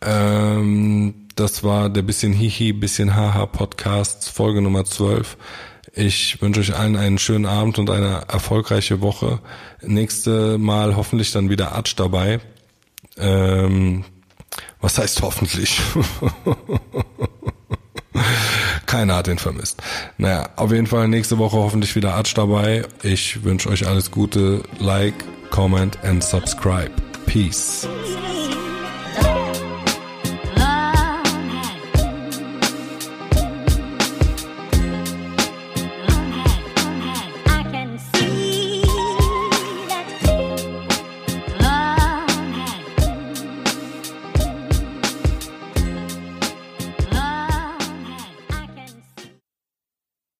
[0.00, 5.36] Ähm, das war der bisschen Hihi, bisschen Haha Podcast, Folge Nummer 12.
[5.92, 9.40] Ich wünsche euch allen einen schönen Abend und eine erfolgreiche Woche.
[9.82, 12.38] Nächste Mal hoffentlich dann wieder Atsch dabei.
[13.18, 14.04] Ähm,
[14.80, 15.80] was heißt hoffentlich?
[18.86, 19.82] Keiner hat ihn vermisst.
[20.18, 22.84] Naja, auf jeden Fall nächste Woche hoffentlich wieder Arch dabei.
[23.02, 24.62] Ich wünsche euch alles Gute.
[24.78, 25.14] Like,
[25.50, 26.90] comment and subscribe.
[27.26, 27.86] Peace.